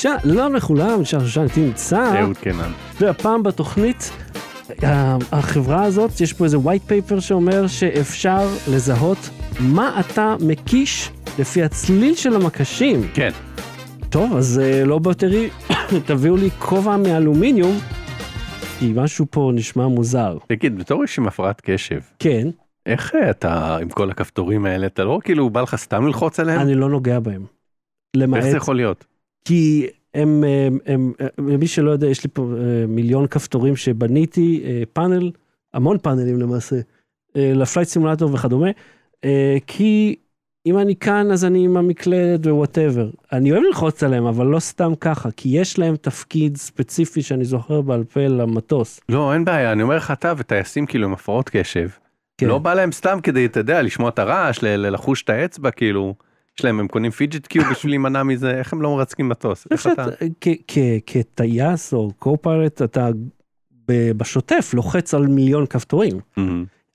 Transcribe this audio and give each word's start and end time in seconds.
שלום 0.00 0.54
לכולם, 0.54 1.00
נשאר 1.00 1.20
שושן 1.20 1.42
איתי 1.42 1.60
נמצא, 1.60 2.20
אהוד 2.22 2.36
קנן. 2.36 2.70
והפעם 3.00 3.42
בתוכנית, 3.42 4.10
ה- 4.82 5.16
החברה 5.32 5.82
הזאת, 5.84 6.20
יש 6.20 6.32
פה 6.32 6.44
איזה 6.44 6.56
white 6.56 6.90
paper 6.90 7.20
שאומר 7.20 7.66
שאפשר 7.66 8.48
לזהות 8.70 9.18
מה 9.60 10.00
אתה 10.00 10.36
מקיש 10.40 11.10
לפי 11.38 11.62
הצליל 11.62 12.14
של 12.14 12.36
המקשים. 12.36 13.00
כן. 13.14 13.30
טוב, 14.10 14.36
אז 14.36 14.58
אה, 14.64 14.84
לא 14.84 14.98
בטרי, 14.98 15.50
תביאו 16.06 16.36
לי 16.36 16.50
כובע 16.58 16.96
מאלומיניום, 16.96 17.78
כי 18.78 18.92
משהו 18.96 19.26
פה 19.30 19.50
נשמע 19.54 19.86
מוזר. 19.86 20.38
תגיד, 20.48 20.78
בתור 20.78 21.02
איש 21.02 21.18
עם 21.18 21.26
הפרעת 21.26 21.60
קשב, 21.64 22.00
כן, 22.18 22.48
איך 22.86 23.14
אה, 23.14 23.30
אתה 23.30 23.76
עם 23.76 23.88
כל 23.88 24.10
הכפתורים 24.10 24.66
האלה, 24.66 24.86
אתה 24.86 25.04
לא 25.04 25.18
כאילו 25.24 25.50
בא 25.50 25.60
לך 25.60 25.76
סתם 25.76 26.06
ללחוץ 26.06 26.40
עליהם? 26.40 26.60
אני 26.60 26.74
לא 26.74 26.88
נוגע 26.88 27.20
בהם. 27.20 27.42
איך 27.42 28.22
למעט 28.22 28.42
זה 28.42 28.56
יכול 28.56 28.76
להיות? 28.76 29.04
כי 29.46 29.86
הם, 30.14 30.44
הם, 30.44 30.78
הם, 30.86 31.12
למי 31.38 31.66
שלא 31.66 31.90
יודע, 31.90 32.06
יש 32.06 32.24
לי 32.24 32.30
פה 32.32 32.42
אה, 32.42 32.86
מיליון 32.86 33.26
כפתורים 33.26 33.76
שבניתי, 33.76 34.62
אה, 34.64 34.82
פאנל, 34.92 35.30
המון 35.74 35.98
פאנלים 35.98 36.40
למעשה, 36.40 36.76
אה, 37.36 37.52
ל 37.54 37.59
flight 37.59 37.88
simulator 37.88 38.34
וכדומה, 38.34 38.70
כי 39.66 40.16
אם 40.66 40.78
אני 40.78 40.96
כאן 40.96 41.30
אז 41.30 41.44
אני 41.44 41.64
עם 41.64 41.76
המקלדת 41.76 42.46
ו 42.46 42.52
whatever. 42.52 43.10
אני 43.32 43.52
אוהב 43.52 43.62
ללחוץ 43.62 44.02
עליהם, 44.02 44.26
אבל 44.26 44.46
לא 44.46 44.58
סתם 44.58 44.92
ככה, 45.00 45.30
כי 45.30 45.48
יש 45.48 45.78
להם 45.78 45.96
תפקיד 45.96 46.56
ספציפי 46.56 47.22
שאני 47.22 47.44
זוכר 47.44 47.80
בעל 47.80 48.04
פה 48.04 48.20
למטוס. 48.20 49.00
לא, 49.08 49.32
אין 49.32 49.44
בעיה, 49.44 49.72
אני 49.72 49.82
אומר 49.82 49.96
לך 49.96 50.10
אתה 50.10 50.32
וטייסים 50.36 50.86
כאילו 50.86 51.06
עם 51.06 51.12
הפרעות 51.12 51.48
קשב. 51.48 51.88
כן. 52.38 52.46
לא 52.46 52.58
בא 52.58 52.74
להם 52.74 52.92
סתם 52.92 53.18
כדי, 53.22 53.46
אתה 53.46 53.60
יודע, 53.60 53.82
לשמוע 53.82 54.08
את 54.08 54.18
הרעש, 54.18 54.62
ל- 54.62 54.66
ל- 54.66 54.94
לחוש 54.94 55.22
את 55.22 55.30
האצבע, 55.30 55.70
כאילו, 55.70 56.14
יש 56.58 56.64
להם, 56.64 56.80
הם 56.80 56.88
קונים 56.88 57.10
פיג'ט 57.10 57.46
קיוב 57.46 57.66
בשביל 57.72 57.92
להימנע 57.92 58.22
מזה, 58.22 58.50
איך 58.50 58.72
הם 58.72 58.82
לא 58.82 58.96
מרצקים 58.96 59.28
מטוס? 59.28 59.66
כטייס 61.06 61.94
או 61.94 62.10
קו-פיילוט, 62.18 62.82
אתה 62.82 63.08
בשוטף 63.88 64.70
לוחץ 64.74 65.14
על 65.14 65.26
מיליון 65.26 65.66
כפתורים. 65.66 66.20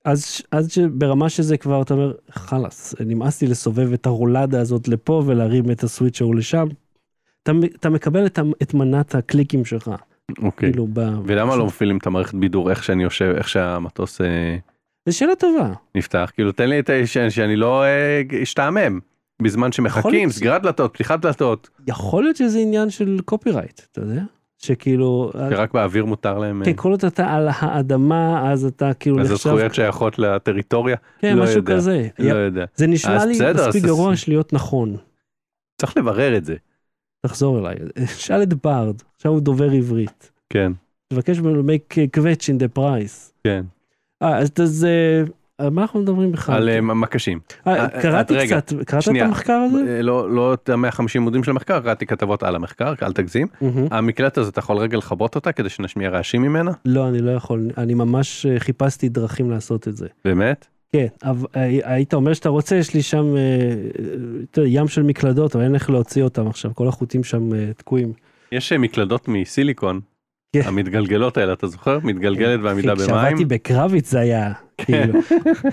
אז, 0.05 0.41
אז 0.51 0.77
ברמה 0.91 1.29
שזה 1.29 1.57
כבר, 1.57 1.81
אתה 1.81 1.93
אומר, 1.93 2.13
חלאס, 2.31 2.95
נמאס 3.05 3.41
לי 3.41 3.47
לסובב 3.47 3.93
את 3.93 4.05
הרולדה 4.05 4.61
הזאת 4.61 4.87
לפה 4.87 5.23
ולהרים 5.25 5.71
את 5.71 5.83
הסוויץ' 5.83 6.21
ההוא 6.21 6.35
לשם. 6.35 6.67
אתה, 7.43 7.51
אתה 7.79 7.89
מקבל 7.89 8.25
את, 8.25 8.39
את 8.61 8.73
מנת 8.73 9.15
הקליקים 9.15 9.65
שלך, 9.65 9.91
אוקיי. 10.43 10.71
כאילו, 10.71 10.87
ב... 10.93 10.99
ולמה 11.25 11.55
לא 11.55 11.65
מפעילים 11.65 11.97
את 11.97 12.07
המערכת 12.07 12.33
בידור 12.33 12.69
איך 12.69 12.83
שאני 12.83 13.03
יושב, 13.03 13.33
איך 13.37 13.49
שהמטוס 13.49 14.21
אה, 14.21 14.57
זו 15.05 15.17
שאלה 15.17 15.35
טובה. 15.35 15.73
נפתח? 15.95 16.31
כאילו 16.35 16.51
תן 16.51 16.69
לי 16.69 16.79
את 16.79 16.89
ה... 16.89 16.93
שאני 17.29 17.55
לא 17.55 17.83
אה, 17.83 18.21
אשתעמם. 18.43 18.99
בזמן 19.41 19.71
שמחכים. 19.71 20.29
סגירת 20.29 20.61
דלתות, 20.61 20.93
פתיחת 20.93 21.19
דלתות, 21.19 21.69
יכול 21.87 22.23
להיות 22.23 22.35
שזה 22.35 22.59
עניין 22.59 22.89
של 22.89 23.19
קופירייט, 23.25 23.81
אתה 23.91 24.01
יודע? 24.01 24.21
שכאילו, 24.57 25.31
שרק 25.49 25.73
באוויר 25.73 26.05
מותר 26.05 26.37
להם, 26.37 26.61
אה, 26.61 26.65
כן, 26.65 26.73
כל 26.75 26.91
עוד 26.91 27.05
אתה 27.05 27.33
על 27.33 27.47
האדמה, 27.59 28.51
אז 28.51 28.65
אתה 28.65 28.93
כאילו 28.93 29.19
אז 29.21 29.31
נחשב, 29.31 29.49
הזכויות 29.49 29.73
שייכות 29.73 30.19
לטריטוריה, 30.19 30.95
כן, 31.19 31.37
לא 31.37 31.43
משהו 31.43 31.55
יודע. 31.57 31.75
כזה. 31.75 32.07
לא 32.19 32.35
יודע. 32.35 32.65
זה 32.75 32.87
נשמע 32.87 33.15
אז 33.15 33.25
לי 33.25 33.33
בסדר, 33.33 33.67
מספיק 33.67 33.83
אז- 33.83 33.89
גרוע 33.89 34.15
של 34.15 34.31
להיות 34.31 34.53
נכון. 34.53 34.95
צריך 35.81 35.97
לברר 35.97 36.37
את 36.37 36.45
זה. 36.45 36.55
תחזור 37.25 37.59
אליי. 37.59 37.75
שאל 38.17 38.43
את 38.43 38.53
בארד, 38.53 38.95
עכשיו 39.15 39.31
הוא 39.31 39.41
דובר 39.41 39.71
עברית. 39.71 40.31
כן, 40.49 40.71
תבקש 41.13 41.39
ממנו 41.39 41.61
make 41.61 41.93
quetch 42.17 42.43
in 42.55 42.63
the 42.63 42.77
price. 42.79 43.31
כן. 43.43 43.65
אה, 44.23 44.37
אז 44.37 44.49
אז, 44.63 44.85
אה, 44.85 45.23
על 45.61 45.69
מה 45.69 45.81
אנחנו 45.81 45.99
מדברים 45.99 46.31
בכלל? 46.31 46.55
על 46.55 46.69
אה, 46.69 46.81
מקשים. 46.81 47.39
אה, 47.67 47.75
אה, 47.75 48.01
קראתי 48.01 48.33
קצת, 48.47 48.73
קראת 48.85 49.03
את. 49.03 49.21
המחקר 49.21 49.53
הזה? 49.53 50.03
לא 50.03 50.29
לא 50.31 50.53
את 50.53 50.69
ה-150 50.69 51.03
עמודים 51.15 51.43
של 51.43 51.51
המחקר, 51.51 51.79
קראתי 51.79 52.05
כתבות 52.05 52.43
על 52.43 52.55
המחקר, 52.55 52.93
אל 53.03 53.13
תגזים. 53.13 53.47
המקלט 53.91 54.37
הזאת, 54.37 54.53
אתה 54.53 54.59
יכול 54.59 54.77
רגע 54.77 54.97
לכבות 54.97 55.35
אותה 55.35 55.51
כדי 55.51 55.69
שנשמיע 55.69 56.09
רעשים 56.09 56.41
ממנה? 56.41 56.71
לא, 56.85 57.07
אני 57.07 57.19
לא 57.19 57.31
יכול, 57.31 57.69
אני 57.77 57.93
ממש 57.93 58.45
חיפשתי 58.57 59.09
דרכים 59.09 59.51
לעשות 59.51 59.87
את 59.87 59.97
זה. 59.97 60.07
באמת? 60.25 60.67
כן, 60.91 61.07
אבל 61.23 61.47
היית 61.83 62.13
אומר 62.13 62.33
שאתה 62.33 62.49
רוצה, 62.49 62.75
יש 62.75 62.93
לי 62.93 63.01
שם 63.01 63.35
ים 64.65 64.87
של 64.87 65.03
מקלדות, 65.03 65.55
אבל 65.55 65.63
אין 65.63 65.75
איך 65.75 65.89
להוציא 65.89 66.23
אותם 66.23 66.47
עכשיו, 66.47 66.75
כל 66.75 66.87
החוטים 66.87 67.23
שם 67.23 67.49
תקועים. 67.77 68.13
יש 68.51 68.73
מקלדות 68.73 69.27
מסיליקון. 69.27 69.99
המתגלגלות 70.55 71.37
האלה, 71.37 71.53
אתה 71.53 71.67
זוכר? 71.67 71.99
מתגלגלת 72.03 72.59
בעמידה 72.61 72.95
במים. 72.95 73.05
כשעבדתי 73.07 73.45
בקרביץ 73.45 74.11
זה 74.11 74.19
היה, 74.19 74.51
כאילו, 74.77 75.19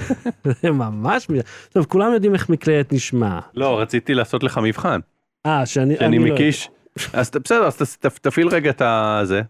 זה 0.63 0.71
ממש, 0.71 1.27
טוב, 1.73 1.85
כולם 1.85 2.13
יודעים 2.13 2.35
איך 2.35 2.49
מקלדת 2.49 2.93
נשמע. 2.93 3.39
לא, 3.55 3.81
רציתי 3.81 4.15
לעשות 4.15 4.43
לך 4.43 4.61
מבחן. 4.63 5.01
אה, 5.47 5.67
שאני 5.67 5.97
שאני 5.97 6.07
אני 6.19 6.29
לא- 6.29 6.35
מקיש. 6.35 6.71
אז 7.13 7.31
בסדר, 7.45 7.67
אז 7.67 7.97
תפעיל 7.99 8.49
רגע 8.49 8.71
את 8.71 8.83
הזה, 8.85 9.43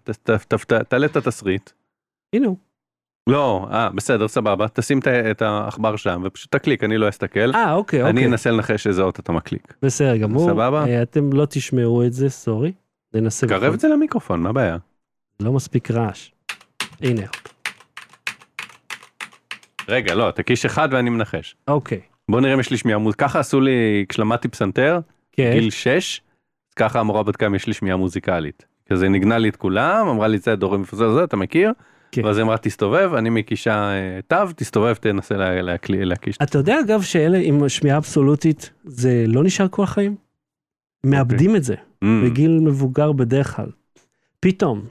תעלה 0.88 1.06
את 1.06 1.16
התסריט. 1.16 1.70
הנה 2.34 2.46
הוא. 2.46 2.56
לא, 3.30 3.68
אה, 3.72 3.88
בסדר, 3.90 4.28
סבבה, 4.28 4.66
תשים 4.68 4.98
את 5.30 5.42
העכבר 5.42 5.96
שם 5.96 6.22
ופשוט 6.24 6.52
תקליק, 6.52 6.84
אני 6.84 6.98
לא 6.98 7.08
אסתכל. 7.08 7.54
אה, 7.54 7.72
אוקיי, 7.72 8.02
אני 8.02 8.10
אוקיי. 8.10 8.26
אנסה 8.26 8.50
לנחש 8.50 8.86
איזה 8.86 9.02
אות 9.02 9.20
אתה 9.20 9.32
מקליק. 9.32 9.74
בסדר 9.82 10.16
גמור. 10.16 10.50
סבבה? 10.50 10.84
אה, 10.86 11.02
אתם 11.02 11.32
לא 11.32 11.46
תשמעו 11.46 12.04
את 12.06 12.12
זה, 12.12 12.28
סורי. 12.30 12.72
ננסה. 13.14 13.46
קרב 13.46 13.72
את 13.74 13.80
זה 13.80 13.88
למיקרופון, 13.88 14.40
מה 14.42 14.48
הבעיה? 14.50 14.76
לא 15.42 15.52
מספיק 15.52 15.90
רעש. 15.90 16.30
הנה, 17.00 17.22
רגע, 19.88 20.14
לא, 20.14 20.30
תקיש 20.30 20.64
אחד 20.64 20.88
ואני 20.92 21.10
מנחש. 21.10 21.56
אוקיי. 21.68 22.00
בוא 22.30 22.40
נראה 22.40 22.54
אם 22.54 22.60
יש 22.60 22.70
לי 22.70 22.76
שמיעה 22.76 22.98
מוזיקלית. 22.98 23.28
ככה 23.30 23.40
עשו 23.40 23.60
לי 23.60 24.04
כשלמדתי 24.08 24.48
פסנתר, 24.48 25.00
כן. 25.32 25.50
גיל 25.52 25.70
6, 25.70 26.20
ככה 26.76 27.00
המורה 27.00 27.22
בדקה 27.22 27.46
אם 27.46 27.54
יש 27.54 27.66
לי 27.66 27.72
שמיעה 27.72 27.96
מוזיקלית. 27.96 28.66
כזה 28.90 29.08
ניגנה 29.08 29.38
לי 29.38 29.48
את 29.48 29.56
כולם, 29.56 30.06
אמרה 30.08 30.28
לי 30.28 30.38
זה 30.38 30.56
דורי 30.56 30.78
מפוזר 30.78 31.12
זה, 31.12 31.24
אתה 31.24 31.36
מכיר? 31.36 31.72
כן. 32.12 32.24
ואז 32.24 32.36
היא 32.36 32.44
אמרה 32.44 32.56
תסתובב, 32.58 33.10
אני 33.14 33.30
מקישה 33.30 33.90
אה, 33.90 34.20
תו, 34.26 34.36
תסתובב, 34.56 34.94
תנסה 34.94 35.34
לה- 35.36 35.62
להקלי- 35.62 36.04
להקיש. 36.04 36.36
אתה 36.42 36.58
יודע 36.58 36.80
אגב 36.80 37.02
שאלה 37.02 37.38
עם 37.38 37.68
שמיעה 37.68 37.96
אבסולוטית 37.96 38.70
זה 38.84 39.24
לא 39.26 39.44
נשאר 39.44 39.66
כל 39.70 39.82
החיים? 39.82 40.16
מאבדים 41.06 41.56
את 41.56 41.64
זה 41.64 41.74
Mm, 41.74 42.06
בגיל 42.24 42.58
מבוגר 42.60 43.12
בדרך 43.12 43.56
כלל. 43.56 43.70
פתאום, 44.40 44.82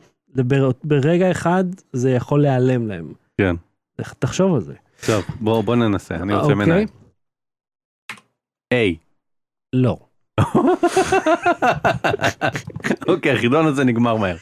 ברגע 0.84 1.32
אחד 1.32 1.64
זה 1.94 2.12
יכול 2.12 2.42
להיעלם 2.42 2.88
להם. 2.88 3.14
כן. 3.38 3.56
תחשוב 4.20 4.56
על 4.56 4.62
זה. 4.62 4.74
טוב, 5.06 5.24
בוא 5.40 5.62
בוא 5.62 5.76
ננסה, 5.76 6.16
אני 6.16 6.34
רוצה 6.34 6.44
אוקיי? 6.44 6.66
מנהל. 6.66 6.86
היי. 8.74 8.96
לא. 9.74 9.98
אוקיי, 13.08 13.32
החידון 13.32 13.66
הזה 13.66 13.84
נגמר 13.84 14.16
מהר. 14.16 14.36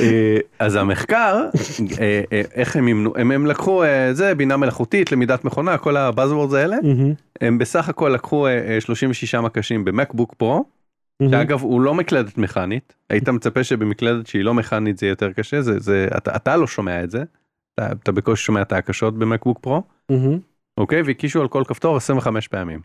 אה, 0.00 0.36
אז 0.58 0.76
המחקר, 0.76 1.48
אה, 2.00 2.22
אה, 2.32 2.42
איך 2.54 2.76
הם 2.76 2.88
ימנו, 2.88 3.12
הם 3.16 3.30
הם 3.30 3.46
לקחו 3.46 3.82
זה, 4.12 4.34
בינה 4.34 4.56
מלאכותית, 4.56 5.12
למידת 5.12 5.44
מכונה, 5.44 5.78
כל 5.78 5.96
הבאזוורדס 5.96 6.54
האלה, 6.54 6.76
הם 7.40 7.58
בסך 7.58 7.88
הכל 7.88 8.08
לקחו 8.08 8.46
אה, 8.46 8.74
אה, 8.74 8.80
36 8.80 9.34
מקשים 9.34 9.84
במקבוק 9.84 10.34
פרו. 10.34 10.64
שאגב 11.22 11.60
הוא 11.62 11.80
לא 11.80 11.94
מקלדת 11.94 12.38
מכנית, 12.38 12.96
היית 13.10 13.28
מצפה 13.28 13.64
שבמקלדת 13.64 14.26
שהיא 14.26 14.44
לא 14.44 14.54
מכנית 14.54 14.98
זה 14.98 15.06
יותר 15.06 15.32
קשה, 15.32 15.62
זה, 15.62 15.78
זה, 15.78 16.08
אתה, 16.16 16.36
אתה 16.36 16.56
לא 16.56 16.66
שומע 16.66 17.04
את 17.04 17.10
זה, 17.10 17.24
אתה, 17.74 17.92
אתה 17.92 18.12
בקושי 18.12 18.44
שומע 18.44 18.62
את 18.62 18.72
ההקשות 18.72 19.18
במקבוק 19.18 19.58
פרו, 19.58 19.82
מהמם, 20.10 20.38
אוקיי, 20.78 21.02
והקישו 21.02 21.40
על 21.40 21.48
כל 21.48 21.62
כפתור 21.66 21.96
25 21.96 22.48
פעמים. 22.48 22.80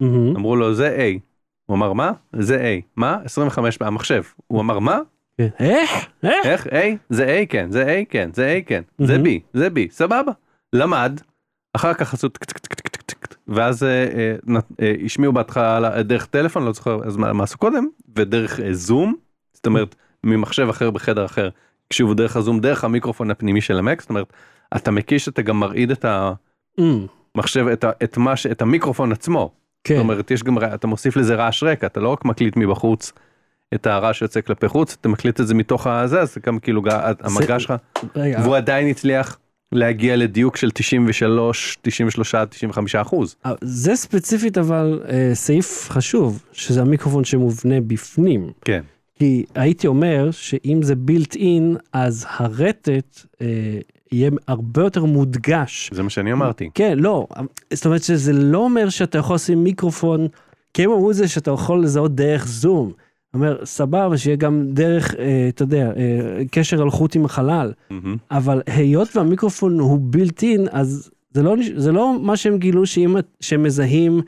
מהמם. 0.00 0.36
אמרו 0.36 0.56
לו 0.56 0.74
זה 0.74 0.96
A. 0.96 1.18
הוא 1.66 1.76
אמר 1.76 1.92
מה? 1.92 2.12
זה 2.32 2.58
A. 2.58 2.82
מה? 2.96 3.18
25 3.24 3.76
פעם 3.76 3.88
המחשב. 3.88 4.22
הוא 4.46 4.60
אמר 4.60 4.78
מה? 4.78 4.98
כן. 5.38 5.48
איך? 5.58 6.08
איך? 6.44 6.66
A? 6.66 6.70
זה 7.08 7.40
A 7.42 7.46
כן, 7.46 7.70
זה 7.70 8.00
A 8.02 8.10
כן, 8.12 8.30
זה 8.32 8.58
A 8.58 8.68
כן, 8.68 8.82
זה. 8.98 9.16
B, 9.16 9.28
זה 9.52 9.68
B, 9.68 9.78
סבבה. 9.90 10.32
למד, 10.72 11.20
אחר 11.76 11.94
כך 11.94 12.14
עשו 12.14 12.28
ואז 13.48 13.82
אה, 13.82 13.88
אה, 13.88 14.34
אה, 14.82 14.92
השמיעו 15.04 15.32
בהתחלה 15.32 16.02
דרך 16.02 16.26
טלפון, 16.26 16.64
לא 16.64 16.72
זוכר 16.72 16.98
אז 17.04 17.16
מה 17.16 17.32
מה 17.32 17.44
עשו 17.44 17.58
קודם, 17.58 17.86
ודרך 18.16 18.60
אה, 18.60 18.74
זום, 18.74 19.14
זאת 19.52 19.66
אומרת 19.66 19.94
ממחשב 20.24 20.68
אחר 20.68 20.90
בחדר 20.90 21.24
אחר, 21.24 21.48
הקשיבו 21.86 22.14
דרך 22.14 22.36
הזום, 22.36 22.60
דרך 22.60 22.84
המיקרופון 22.84 23.30
הפנימי 23.30 23.60
של 23.60 23.78
המק, 23.78 24.00
זאת 24.00 24.10
אומרת, 24.10 24.32
אתה 24.76 24.90
מקיש, 24.90 25.28
אתה 25.28 25.42
גם 25.42 25.60
מרעיד 25.60 25.90
את 25.90 26.04
המחשב, 27.34 27.66
את 27.72 27.84
ה- 27.84 27.90
את 28.04 28.16
מה 28.16 28.36
ש- 28.36 28.46
את 28.46 28.62
המיקרופון 28.62 29.12
עצמו. 29.12 29.50
כן. 29.84 29.94
זאת 29.94 30.02
אומרת 30.02 30.30
יש 30.30 30.42
גם 30.42 30.58
אתה 30.74 30.86
מוסיף 30.86 31.16
לזה 31.16 31.34
רעש 31.34 31.62
רקע 31.62 31.86
אתה 31.86 32.00
לא 32.00 32.08
רק 32.08 32.24
מקליט 32.24 32.56
מבחוץ 32.56 33.12
את 33.74 33.86
הרעש 33.86 34.18
שיוצא 34.18 34.40
כלפי 34.40 34.68
חוץ 34.68 34.96
אתה 35.00 35.08
מקליט 35.08 35.40
את 35.40 35.46
זה 35.46 35.54
מתוך 35.54 35.86
הזה 35.86 36.20
אז 36.20 36.34
זה 36.34 36.40
גם 36.46 36.58
כאילו 36.58 36.82
המגע 37.20 37.60
שלך 37.60 37.74
והוא 38.42 38.56
עדיין 38.56 38.88
הצליח 38.88 39.38
להגיע 39.72 40.16
לדיוק 40.16 40.56
של 40.56 40.70
93 40.70 41.78
93 41.82 42.34
95 42.50 42.94
אחוז 42.94 43.36
אה, 43.46 43.52
זה 43.60 43.96
ספציפית 43.96 44.58
אבל 44.58 45.00
אה, 45.08 45.30
סעיף 45.34 45.88
חשוב, 45.90 46.42
שזה 46.52 46.80
המיקרופון 46.82 47.24
שמובנה 47.24 47.80
בפנים. 47.80 48.50
כן 48.64 48.82
כי 49.18 49.44
הייתי 49.54 49.86
אומר 49.86 50.30
שאם 50.30 50.80
זה 50.82 50.94
בילט 50.94 51.36
אין, 51.36 51.76
אז 51.92 52.26
הרטט 52.28 53.20
אה, 53.40 53.46
יהיה 54.12 54.30
הרבה 54.48 54.82
יותר 54.82 55.04
מודגש. 55.04 55.90
זה 55.92 56.02
מה 56.02 56.10
שאני 56.10 56.32
אמרתי 56.32 56.70
כן, 56.74 56.98
לא, 56.98 57.26
זאת 57.72 57.86
אומרת 57.86 58.02
שזה 58.02 58.32
לא 58.32 58.58
אומר 58.58 58.88
שאתה 58.88 59.18
יכול 59.18 59.34
לשים 59.34 59.64
מיקרופון, 59.64 60.28
כי 60.74 60.84
הם 60.84 60.90
אמרו 60.90 61.10
את 61.10 61.16
זה 61.16 61.28
שאתה 61.28 61.50
יכול 61.50 61.82
לזהות 61.82 62.14
דרך 62.14 62.46
זום, 62.46 62.92
אומר, 63.34 63.64
סבבה, 63.64 64.18
שיהיה 64.18 64.36
גם 64.36 64.66
דרך, 64.72 65.14
אה, 65.14 65.46
אתה 65.48 65.62
יודע, 65.62 65.92
אה, 65.96 66.42
קשר 66.50 66.82
אלחוט 66.82 67.16
עם 67.16 67.24
החלל, 67.24 67.72
מהמם. 67.90 68.16
אבל 68.30 68.62
היות 68.66 69.16
והמיקרופון 69.16 69.80
הוא 69.80 69.98
בילט-אין, 70.00 70.66
אז 70.70 71.10
זה 71.30 71.42
לא, 71.42 71.56
זה 71.76 71.92
לא 71.92 72.16
מה 72.22 72.36
שהם 72.36 72.58
גילו 72.58 72.86
שאם 72.86 73.16
שהם 73.40 73.62
מזהים 73.62 74.20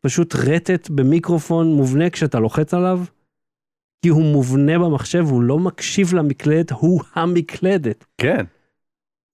פשוט 0.00 0.34
רטט 0.34 0.90
במיקרופון 0.90 1.72
מובנה 1.72 2.10
כשאתה 2.10 2.38
לוחץ 2.38 2.74
עליו, 2.74 3.00
כי 4.02 4.08
הוא 4.08 4.22
מובנה 4.22 4.78
במחשב, 4.78 5.24
הוא 5.30 5.42
לא 5.42 5.58
מקשיב 5.58 6.14
למקלדת, 6.14 6.70
הוא 6.70 7.00
המקלדת. 7.14 8.04
כן. 8.18 8.44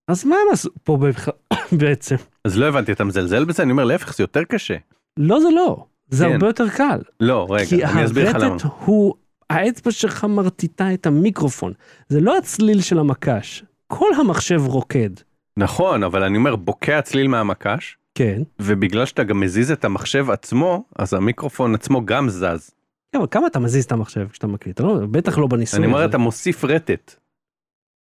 אז 0.07 0.25
מה 0.25 0.35
הם 0.35 0.53
עשו 0.53 0.69
פה 0.83 0.97
בעצם? 1.79 2.15
אז 2.45 2.57
לא 2.57 2.65
הבנתי, 2.65 2.91
אתה 2.91 3.03
מזלזל 3.03 3.45
בזה? 3.45 3.63
אני 3.63 3.71
אומר 3.71 3.83
להפך, 3.83 4.15
זה 4.15 4.23
יותר 4.23 4.43
קשה. 4.43 4.75
לא, 5.17 5.39
זה 5.39 5.47
לא. 5.55 5.85
זה 6.09 6.25
כן. 6.25 6.31
הרבה 6.33 6.47
יותר 6.47 6.69
קל. 6.69 6.99
לא, 7.19 7.47
כי 7.69 7.75
רגע, 7.75 7.89
אני 7.89 8.05
אסביר 8.05 8.29
לך 8.29 8.35
למה. 8.35 8.45
הרטט 8.45 8.65
הוא, 8.85 9.13
האצבע 9.49 9.91
שלך 9.91 10.23
מרטיטה 10.23 10.93
את 10.93 11.05
המיקרופון. 11.05 11.73
זה 12.09 12.21
לא 12.21 12.37
הצליל 12.37 12.81
של 12.81 12.99
המקש. 12.99 13.63
כל 13.87 14.09
המחשב 14.19 14.61
רוקד. 14.65 15.09
נכון, 15.57 16.03
אבל 16.03 16.23
אני 16.23 16.37
אומר, 16.37 16.55
בוקע 16.55 17.01
צליל 17.01 17.27
מהמקש, 17.27 17.97
כן. 18.15 18.41
ובגלל 18.59 19.05
שאתה 19.05 19.23
גם 19.23 19.39
מזיז 19.39 19.71
את 19.71 19.85
המחשב 19.85 20.29
עצמו, 20.31 20.83
אז 20.99 21.13
המיקרופון 21.13 21.75
עצמו 21.75 22.05
גם 22.05 22.29
זז. 22.29 22.71
כן, 23.11 23.17
אבל 23.17 23.27
כמה 23.31 23.47
אתה 23.47 23.59
מזיז 23.59 23.83
את 23.85 23.91
המחשב 23.91 24.27
כשאתה 24.31 24.47
מקליט? 24.47 24.79
לא, 24.79 24.99
בטח 25.11 25.37
לא 25.37 25.47
בניסוי. 25.47 25.79
אני 25.79 25.87
אומר. 25.87 26.05
אתה 26.05 26.17
מוסיף 26.17 26.65
רטט. 26.65 27.15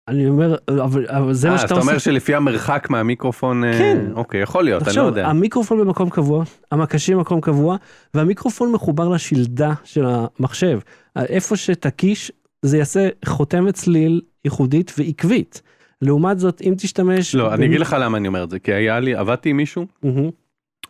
אני 0.07 0.27
אומר, 0.27 0.55
אבל, 0.83 1.05
אבל 1.09 1.33
זה 1.33 1.47
אה, 1.47 1.51
מה 1.51 1.55
אז 1.55 1.61
שאתה 1.61 1.73
אתה 1.73 1.81
אומר 1.81 1.93
עושה. 1.93 2.03
שלפי 2.05 2.35
המרחק 2.35 2.87
מהמיקרופון, 2.89 3.63
אה, 3.63 3.77
כן. 3.77 3.97
אוקיי, 4.13 4.41
יכול 4.41 4.63
להיות, 4.63 4.81
אני 4.81 4.87
לא 4.87 4.91
תחשוב, 4.91 5.05
יודע. 5.07 5.27
המיקרופון 5.27 5.79
במקום 5.79 6.09
קבוע, 6.09 6.43
המקשים 6.71 7.17
במקום 7.17 7.41
קבוע, 7.41 7.77
והמיקרופון 8.13 8.71
מחובר 8.71 9.09
לשלדה 9.09 9.73
של 9.83 10.05
המחשב. 10.07 10.79
איפה 11.15 11.55
שתקיש, 11.55 12.31
זה 12.61 12.77
יעשה 12.77 13.09
חותמת 13.25 13.73
צליל 13.73 14.21
ייחודית 14.45 14.93
ועקבית. 14.97 15.61
לעומת 16.01 16.39
זאת, 16.39 16.61
אם 16.61 16.73
תשתמש... 16.77 17.35
לא, 17.35 17.53
אני 17.53 17.57
במ- 17.57 17.63
אגיד 17.63 17.79
לך 17.79 17.95
למה 17.99 18.17
אני 18.17 18.27
אומר 18.27 18.43
את 18.43 18.49
זה, 18.49 18.59
כי 18.59 18.73
היה 18.73 18.99
לי, 18.99 19.15
עבדתי 19.15 19.49
עם 19.49 19.57
מישהו 19.57 19.85
מהמם, 20.03 20.29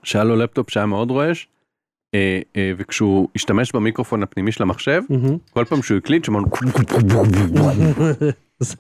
שהיה 0.03 0.23
לו 0.23 0.35
לפטופ 0.35 0.69
שהיה 0.69 0.85
מאוד 0.85 1.11
רועש, 1.11 1.47
אה, 1.47 1.47
אה, 1.47 1.54
וכשהוא 2.77 3.27
השתמש 3.35 3.71
במיקרופון 3.71 4.23
הפנימי 4.23 4.51
של 4.51 4.63
המחשב. 4.63 5.01
כל 5.53 5.65
פעם 5.65 5.81
שהוא 5.81 5.97
הקליט, 5.97 6.23
שמענו 6.25 6.45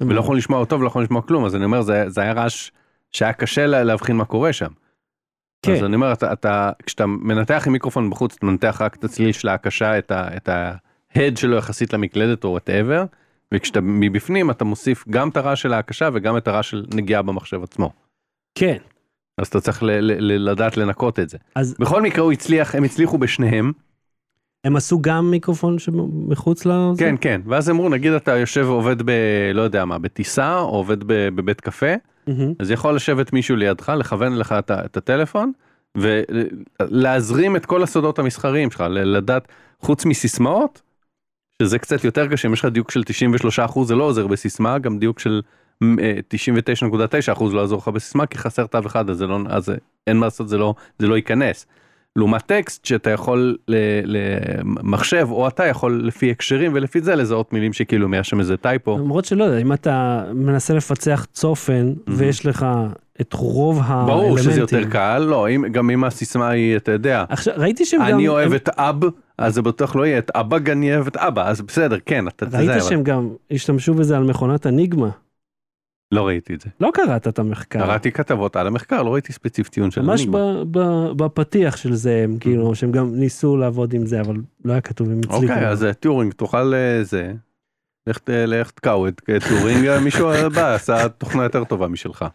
ולא 0.01 0.19
יכול 0.19 0.37
לשמוע 0.37 0.59
אותו 0.59 0.79
ולא 0.79 0.87
יכול 0.87 1.03
לשמוע 1.03 1.21
כלום, 1.21 1.45
אז 1.45 1.55
אני 1.55 1.65
אומר, 1.65 1.81
זה 1.81 2.03
זה 2.09 2.21
היה 2.21 2.33
רעש 2.33 2.71
שהיה 3.11 3.33
קשה 3.33 3.65
לה- 3.67 3.83
להבחין 3.83 4.15
מה 4.15 4.25
קורה 4.25 4.53
שם. 4.53 4.67
כן. 5.61 5.71
אז 5.71 5.83
אני 5.83 5.95
אומר, 5.95 6.13
אתה, 6.13 6.33
אתה, 6.33 6.71
כשאתה 6.85 7.05
מנתח 7.05 7.63
עם 7.67 7.73
מיקרופון 7.73 8.09
בחוץ, 8.09 8.35
אתה 8.37 8.45
מנתח 8.45 8.77
רק 8.81 8.95
את 8.95 9.03
הצליל 9.03 9.31
של 9.31 9.47
ההקשה, 9.47 9.97
את 9.97 10.11
ה- 10.11 10.27
את 10.37 10.49
ההד 11.15 11.37
שלו 11.37 11.55
יחסית 11.57 11.93
למקלדת 11.93 12.43
או 12.43 12.49
whatever, 12.49 13.05
וכשאתה 13.53 13.81
מבפנים 13.81 14.51
אתה 14.51 14.65
מוסיף 14.65 15.05
גם 15.09 15.29
את 15.29 15.37
הרעש 15.37 15.61
של 15.61 15.73
ההקשה 15.73 16.09
וגם 16.13 16.37
את 16.37 16.47
הרעש 16.47 16.69
של 16.69 16.85
נגיעה 16.93 17.21
במחשב 17.21 17.63
עצמו. 17.63 17.91
כן, 18.57 18.77
אז 19.37 19.47
אתה 19.47 19.61
צריך 19.61 19.83
ל- 19.83 19.91
ל- 19.91 20.31
ל- 20.31 20.49
לדעת 20.51 20.77
לנקות 20.77 21.19
את 21.19 21.29
זה. 21.29 21.37
אז 21.55 21.75
בכל 21.79 22.01
מקרה 22.01 22.23
הוא 22.23 22.31
הצליח, 22.31 22.75
הם 22.75 22.83
הצליחו 22.83 23.17
בשניהם, 23.17 23.71
הם 24.63 24.75
עשו 24.75 25.01
גם 25.01 25.31
מיקרופון 25.31 25.79
שמחוץ 25.79 26.65
לזה? 26.65 26.99
כן 26.99 27.15
כן, 27.21 27.41
ואז 27.45 27.69
אמרו 27.69 27.89
נגיד 27.89 28.11
אתה 28.11 28.37
יושב 28.37 28.65
ועובד 28.67 29.01
ב... 29.01 29.11
לא 29.53 29.61
יודע 29.61 29.85
מה, 29.85 29.99
בטיסה 29.99 30.59
או 30.59 30.69
עובד 30.69 31.03
ב- 31.03 31.29
בבית 31.35 31.61
קפה, 31.61 31.93
מהמם. 32.27 32.53
אז 32.59 32.71
יכול 32.71 32.95
לשבת 32.95 33.33
מישהו 33.33 33.55
לידך, 33.55 33.89
לכוון 33.89 34.35
לך 34.37 34.51
את, 34.59 34.71
ה- 34.71 34.85
את 34.85 34.97
הטלפון 34.97 35.51
ולהזרים 35.97 37.55
את 37.55 37.65
כל 37.65 37.83
הסודות 37.83 38.19
המסחריים 38.19 38.71
שלך, 38.71 38.81
ל- 38.89 39.17
לדעת, 39.17 39.47
חוץ 39.81 40.05
מסיסמאות, 40.05 40.81
שזה 41.61 41.79
קצת 41.79 42.03
יותר 42.03 42.27
קשה, 42.27 42.47
אם 42.47 42.53
יש 42.53 42.59
לך 42.59 42.65
דיוק 42.65 42.91
של 42.91 43.01
93% 43.73 43.83
זה 43.83 43.95
לא 43.95 44.03
עוזר 44.03 44.27
בסיסמה, 44.27 44.77
גם 44.79 44.99
דיוק 44.99 45.19
של 45.19 45.41
99.9% 45.83 47.43
לא 47.51 47.59
יעזור 47.61 47.77
לך 47.77 47.87
בסיסמה, 47.87 48.25
כי 48.25 48.37
חסר 48.37 48.65
תו 48.65 48.79
אחד, 48.85 49.09
אז, 49.09 49.17
זה 49.17 49.27
לא, 49.27 49.39
אז 49.47 49.71
אין 50.07 50.17
מה 50.17 50.25
לעשות, 50.25 50.49
זה 50.49 50.57
לא, 50.57 50.73
זה 50.99 51.07
לא 51.07 51.15
ייכנס. 51.15 51.65
לעומת 52.15 52.41
טקסט 52.41 52.85
שאתה 52.85 53.09
יכול 53.09 53.57
למחשב 54.05 55.27
או 55.31 55.47
אתה 55.47 55.65
יכול 55.65 56.01
לפי 56.03 56.31
הקשרים 56.31 56.71
ולפי 56.75 57.01
זה 57.01 57.15
לזהות 57.15 57.53
מילים 57.53 57.73
שכאילו 57.73 58.15
יש 58.15 58.29
שם 58.29 58.39
איזה 58.39 58.57
טייפו. 58.57 58.97
למרות 58.97 59.25
שלא 59.25 59.43
יודע, 59.43 59.57
אם 59.57 59.73
אתה 59.73 60.23
מנסה 60.33 60.73
לפצח 60.73 61.25
צופן 61.33 61.93
ויש 62.07 62.45
לך 62.45 62.65
את 63.21 63.33
רוב 63.33 63.81
האלמנטים. 63.83 64.15
ברור 64.15 64.37
שזה 64.37 64.59
יותר 64.59 64.83
קל, 64.89 65.19
לא, 65.19 65.49
אם, 65.49 65.65
גם 65.71 65.89
אם 65.89 66.03
הסיסמה 66.03 66.49
היא, 66.49 66.75
אתה 66.75 66.91
יודע, 66.91 67.23
עכשיו, 67.29 67.53
ראיתי 67.57 67.85
שהם 67.85 67.99
גם... 68.01 68.07
אני 68.07 68.27
אוהב 68.27 68.49
הם- 68.51 68.55
את 68.55 68.69
אב, 68.69 69.03
אז 69.37 69.53
זה 69.53 69.61
בטוח 69.61 69.95
לא 69.95 70.05
יהיה 70.05 70.17
את 70.17 70.31
אבא, 70.35 70.57
אני 70.71 70.95
אוהב 70.95 71.07
את 71.07 71.17
אבא, 71.17 71.47
אז 71.49 71.61
בסדר, 71.61 71.97
כן, 72.05 72.27
אתה 72.27 72.45
ראית 72.45 72.53
תזהה, 72.55 72.75
אבל 72.77 72.89
שהם 72.89 73.03
גם 73.03 73.29
השתמשו 73.51 73.93
בזה 73.93 74.17
על 74.17 74.23
מכונת 74.23 74.65
הניגמה. 74.65 75.09
לא 76.11 76.27
ראיתי 76.27 76.53
את 76.53 76.61
זה. 76.61 76.69
לא 76.79 76.91
קראת 76.93 77.27
את 77.27 77.39
המחקר. 77.39 77.79
קראתי 77.79 78.11
כתבות 78.11 78.55
על 78.55 78.67
המחקר, 78.67 79.03
לא 79.03 79.13
ראיתי 79.13 79.33
ספציפית 79.33 79.73
טיעון 79.73 79.91
של 79.91 80.01
ממש 80.01 80.25
בפתיח 81.15 81.77
של 81.77 81.93
זה, 81.93 82.21
הם 82.23 82.37
כאילו, 82.39 82.75
שהם 82.75 82.91
גם 82.91 83.15
ניסו 83.15 83.57
לעבוד 83.57 83.93
עם 83.93 84.05
זה, 84.05 84.21
אבל 84.21 84.35
לא 84.65 84.71
היה 84.71 84.81
כתוב 84.81 85.09
אם 85.09 85.19
הצליחו. 85.19 85.41
אוקיי, 85.41 85.67
אז 85.69 85.83
אה, 85.83 85.93
טיורינג, 85.93 86.33
תוכל 86.33 86.73
אה, 86.73 87.03
זה, 87.03 87.33
לך 88.27 88.71
תקעו 88.71 89.07
את 89.07 89.21
אה, 89.29 89.37
טיורינג, 89.47 89.99
מישהו 90.03 90.31
הבא 90.31 90.73
עשה 90.73 91.09
תוכנה 91.09 91.43
יותר 91.43 91.63
טובה 91.63 91.87
משלך. 91.87 92.25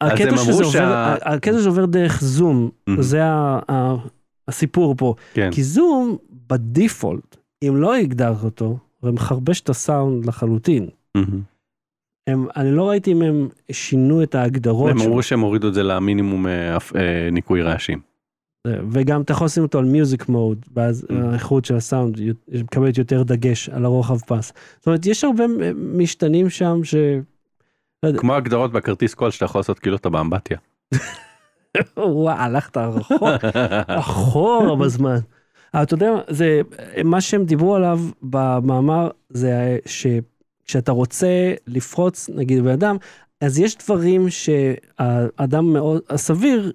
הקטע 0.00 0.36
שזה 1.58 1.68
עובר, 1.68 1.86
דרך 1.86 2.20
זום, 2.20 2.70
Mhm. 2.90 2.92
זה 3.00 3.20
הסיפור 4.48 4.94
פה. 4.98 5.14
כן, 5.34 5.50
כי 5.52 5.62
זום, 5.62 6.16
בדיפולט, 6.46 7.36
אם 7.68 7.76
לא 7.76 7.94
הגדרת 7.96 8.44
אותו, 8.44 8.78
זה 9.02 9.10
מחרבש 9.10 9.60
את 9.60 9.68
הסאונד 9.68 10.26
לחלוטין. 10.26 10.88
הם, 12.26 12.46
אני 12.56 12.70
לא 12.70 12.88
ראיתי 12.88 13.12
אם 13.12 13.22
הם 13.22 13.48
שינו 13.72 14.22
את 14.22 14.34
ההגדרות 14.34 14.90
הם. 14.90 15.00
אמרו 15.00 15.22
שהם 15.22 15.40
הורידו 15.40 15.68
את 15.68 15.74
זה 15.74 15.82
למינימום 15.82 16.46
אה, 16.46 16.74
אה, 16.74 17.28
ניקוי 17.32 17.62
רעשים. 17.62 18.00
וגם 18.90 19.22
אתה 19.22 19.32
יכול 19.32 19.44
לשים 19.44 19.62
אותו 19.62 19.78
על 19.78 19.84
מיוזיק 19.84 20.28
מוד, 20.28 20.66
ואז 20.74 21.06
Mm. 21.10 21.14
האיכות 21.14 21.64
של 21.64 21.76
הסאונד 21.76 22.18
מקבלת 22.54 22.98
יותר 22.98 23.22
דגש 23.22 23.68
על 23.68 23.84
הרוחב 23.84 24.18
פס. 24.18 24.52
זאת 24.78 24.86
אומרת, 24.86 25.06
יש 25.06 25.24
הרבה 25.24 25.44
משתנים 25.76 26.50
שם 26.50 26.84
ש... 26.84 26.94
כמו 28.16 28.34
הגדרות 28.34 28.72
בכרטיס 28.72 29.14
קול 29.14 29.30
שאתה 29.30 29.44
יכול 29.44 29.58
לעשות 29.58 29.78
כאילו 29.78 29.96
אתה 29.96 30.08
באמבטיה. 30.08 30.58
וואו, 31.96 32.30
הלכת 32.30 32.76
רחוק, 32.76 33.28
אחורה 33.86 34.76
בזמן. 34.76 35.16
אבל 35.74 35.82
אתה 35.82 35.94
יודע, 35.94 36.12
זה, 36.28 36.60
מה 37.04 37.20
שהם 37.20 37.44
דיברו 37.44 37.74
עליו 37.74 38.00
במאמר, 38.22 39.10
זה 39.30 39.78
שכשאתה 40.64 40.92
רוצה 40.92 41.26
לפרוץ, 41.66 42.30
נגיד, 42.34 42.62
בן 42.62 42.70
אדם, 42.70 42.96
אז 43.40 43.58
יש 43.58 43.76
דברים 43.84 44.26
שהאדם 44.30 45.72
מאוד, 45.72 46.02
הסביר, 46.10 46.72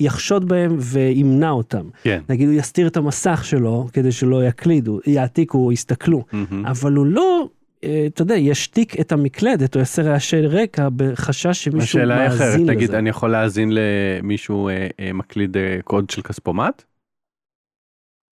יחשוד 0.00 0.48
בהם 0.48 0.76
וימנע 0.80 1.50
אותם. 1.50 1.88
כן. 2.02 2.22
נגיד, 2.28 2.48
הוא 2.48 2.56
יסתיר 2.58 2.86
את 2.86 2.96
המסך 2.96 3.44
שלו 3.44 3.86
כדי 3.92 4.12
שלא 4.12 4.44
יקלידו, 4.44 5.00
יעתיקו 5.06 5.72
יסתכלו. 5.72 6.24
מהמם. 6.32 6.66
אבל 6.66 6.92
הוא 6.92 7.06
לא, 7.06 7.48
אה, 7.84 8.04
אתה 8.06 8.22
יודע, 8.22 8.34
ישתיק 8.36 9.00
את 9.00 9.12
המקלדת 9.12 9.74
או 9.74 9.80
יעשה 9.80 10.02
רעשי 10.02 10.40
רקע 10.40 10.88
בחשש 10.96 11.64
שמישהו 11.64 11.80
השאלה 12.00 12.20
היא 12.20 12.28
אחרת, 12.28 12.40
מאזין 12.40 12.70
נגיד 12.70 12.88
לזה. 12.88 12.98
אני 12.98 13.08
יכול 13.10 13.30
להאזין 13.30 13.70
למישהו 13.72 14.68
אה, 14.68 14.86
אה, 15.00 15.12
מקליד 15.12 15.56
אה, 15.56 15.78
קוד 15.84 16.10
של 16.10 16.22
כספומט? 16.22 16.82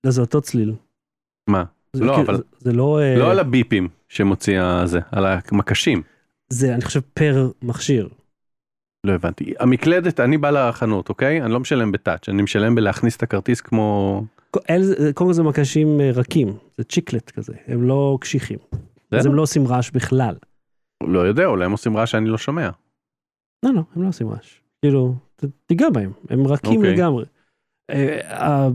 לא, 0.04 0.10
זה 0.10 0.20
אותו 0.20 0.40
צליל. 0.40 0.72
מה? 1.48 1.64
זה 1.92 2.04
לא, 2.04 2.12
כאילו- 2.16 2.26
אבל- 2.28 2.36
זה- 2.36 2.42
זה 2.58 2.72
לא, 2.72 3.00
אה, 3.00 3.16
לא 3.18 3.30
על 3.30 3.38
הביפים 3.38 3.88
שמוציא 4.14 4.60
הזה, 4.60 5.00
על 5.12 5.24
המקשים. 5.26 6.02
זה 6.48 6.74
אני 6.74 6.82
חושב 6.82 7.00
פר 7.14 7.50
מכשיר. 7.62 8.08
לא 9.06 9.12
הבנתי. 9.12 9.54
המקלדת, 9.60 10.20
אני 10.20 10.38
בא 10.38 10.50
לחנות, 10.50 11.08
אוקיי? 11.08 11.42
אני 11.42 11.52
לא 11.52 11.60
משלם 11.60 11.92
בטאץ', 11.92 12.28
אני 12.28 12.42
משלם 12.42 12.74
בלהכניס 12.74 13.16
את 13.16 13.22
הכרטיס 13.22 13.60
כמו... 13.60 14.24
קודם 14.50 14.78
כל 15.14 15.32
זה 15.32 15.42
מקשים 15.42 16.00
אה, 16.00 16.10
רכים, 16.10 16.48
זה 16.78 16.84
צ'יקלט 16.84 17.30
כזה, 17.30 17.52
הם 17.66 17.82
לא 17.82 18.18
קשיחים. 18.20 18.58
אז. 19.10 19.26
הם 19.26 19.34
לא 19.34 19.42
עושים 19.42 19.66
רעש 19.66 19.90
בכלל. 19.90 20.34
לא 21.06 21.20
יודע, 21.20 21.46
אולי 21.46 21.64
הם 21.64 21.72
עושים 21.72 21.96
רעש 21.96 22.10
שאני 22.10 22.28
לא 22.28 22.38
שומע. 22.38 22.70
לא, 23.64 23.74
לא, 23.74 23.82
הם 23.96 24.02
לא 24.02 24.08
עושים 24.08 24.28
רעש. 24.28 24.60
כאילו, 24.84 25.14
תיגע 25.66 25.90
בהם, 25.90 26.12
הם 26.30 26.46
רכים 26.46 26.76
אוקיי. 26.76 26.92
לגמרי. 26.94 27.24
אה, 27.90 28.42
ה- 28.44 28.68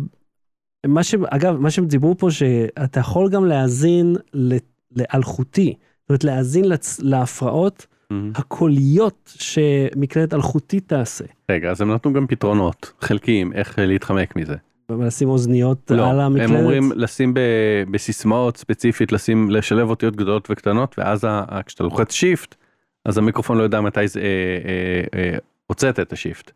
מה 0.88 1.04
ש... 1.04 1.16
אגב, 1.30 1.58
מה 1.58 1.72
שהם 1.72 1.86
דיברו 1.86 2.18
פה, 2.18 2.32
שאתה 2.32 3.00
יכול 3.00 3.30
גם 3.32 3.46
להאזין 3.46 4.16
ל- 4.34 4.58
לאלחוטי. 4.96 5.74
זאת 6.02 6.10
אומרת, 6.10 6.24
להאזין 6.24 6.66
לצ- 6.66 7.00
להפרעות 7.04 7.88
מהמם. 8.10 8.32
הקוליות 8.36 9.34
שמקלדת 9.40 10.34
אלחוטית 10.34 10.88
תעשה. 10.88 11.26
רגע, 11.52 11.72
אז 11.72 11.82
הם 11.82 11.92
נתנו 11.94 12.14
גם 12.14 12.28
פתרונות 12.28 12.92
חלקיים, 13.02 13.54
איך 13.54 13.80
להתחמק 13.80 14.36
מזה. 14.36 14.56
ולשים 14.92 15.30
אוזניות 15.30 15.92
לא, 15.92 16.10
על 16.10 16.20
המקלדת. 16.20 16.50
הם 16.50 16.56
אומרים 16.56 16.92
לשים 16.96 17.34
ב- 17.34 17.40
בסיסמאות 17.92 18.58
ספציפית, 18.58 19.12
לשים, 19.12 19.50
לשלב 19.52 19.90
אותיות 19.90 20.16
גדולות 20.16 20.48
וקטנות, 20.52 20.96
ואז 21.00 21.24
ה- 21.24 21.62
כשאתה 21.66 21.84
לוחץ 21.84 22.12
shift, 22.12 22.56
אז 23.06 23.18
המיקרופון 23.18 23.58
לא 23.58 23.64
יודע 23.64 23.82
מתי 23.82 24.08
זה, 24.08 24.20
אה, 24.20 24.26
אה, 24.26 25.32
אה, 25.34 25.38
הוצאת 25.68 26.00
את 26.00 26.14
ה 26.14 26.19
shift. 26.19 26.52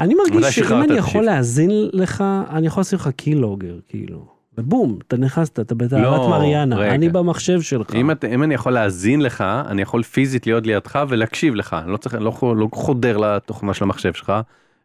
אני 0.00 0.14
מרגיש 0.14 0.54
שאם 0.54 0.82
אני 0.82 0.94
יכול? 0.98 1.24
להאזין 1.24 1.70
לך, 1.92 2.24
אני 2.50 2.66
יכול 2.66 2.80
לעשות 2.80 3.00
לך 3.00 3.08
keylogger, 3.16 3.78
כאילו. 3.88 4.33
ובום, 4.58 4.98
אתה 5.08 5.16
נכנסת, 5.16 5.60
אתה 5.60 5.74
בתעלת 5.74 6.02
לא, 6.02 6.28
מריאנה, 6.30 6.76
רגע. 6.76 6.94
אני 6.94 7.08
במחשב 7.08 7.60
שלך. 7.60 7.94
אם, 7.94 8.10
את, 8.10 8.24
אם 8.24 8.42
אני 8.42 8.54
יכול 8.54 8.72
להאזין 8.72 9.20
לך, 9.20 9.44
אני 9.66 9.82
יכול 9.82 10.02
פיזית 10.02 10.46
להיות 10.46 10.66
לידך 10.66 11.02
ולהקשיב 11.08 11.54
לך. 11.54 11.76
אני 11.82 11.92
לא 11.92 11.96
צריך, 11.96 12.14
לא, 12.14 12.32
לא 12.56 12.68
חודר 12.72 13.16
לתוכנה 13.16 13.74
של 13.74 13.84
המחשב 13.84 14.12
שלך. 14.12 14.32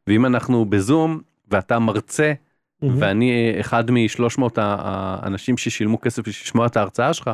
ואם 0.07 0.25
אנחנו 0.25 0.65
בזום 0.65 1.19
ואתה 1.51 1.79
מרצה 1.79 2.33
מהמם. 2.81 2.95
ואני 2.99 3.57
אחד 3.59 3.91
מ-300 3.91 4.41
האנשים 4.57 5.57
ששילמו 5.57 6.01
כסף 6.01 6.27
בשביל 6.27 6.43
לשמוע 6.45 6.65
את 6.65 6.77
ההרצאה 6.77 7.13
שלך, 7.13 7.31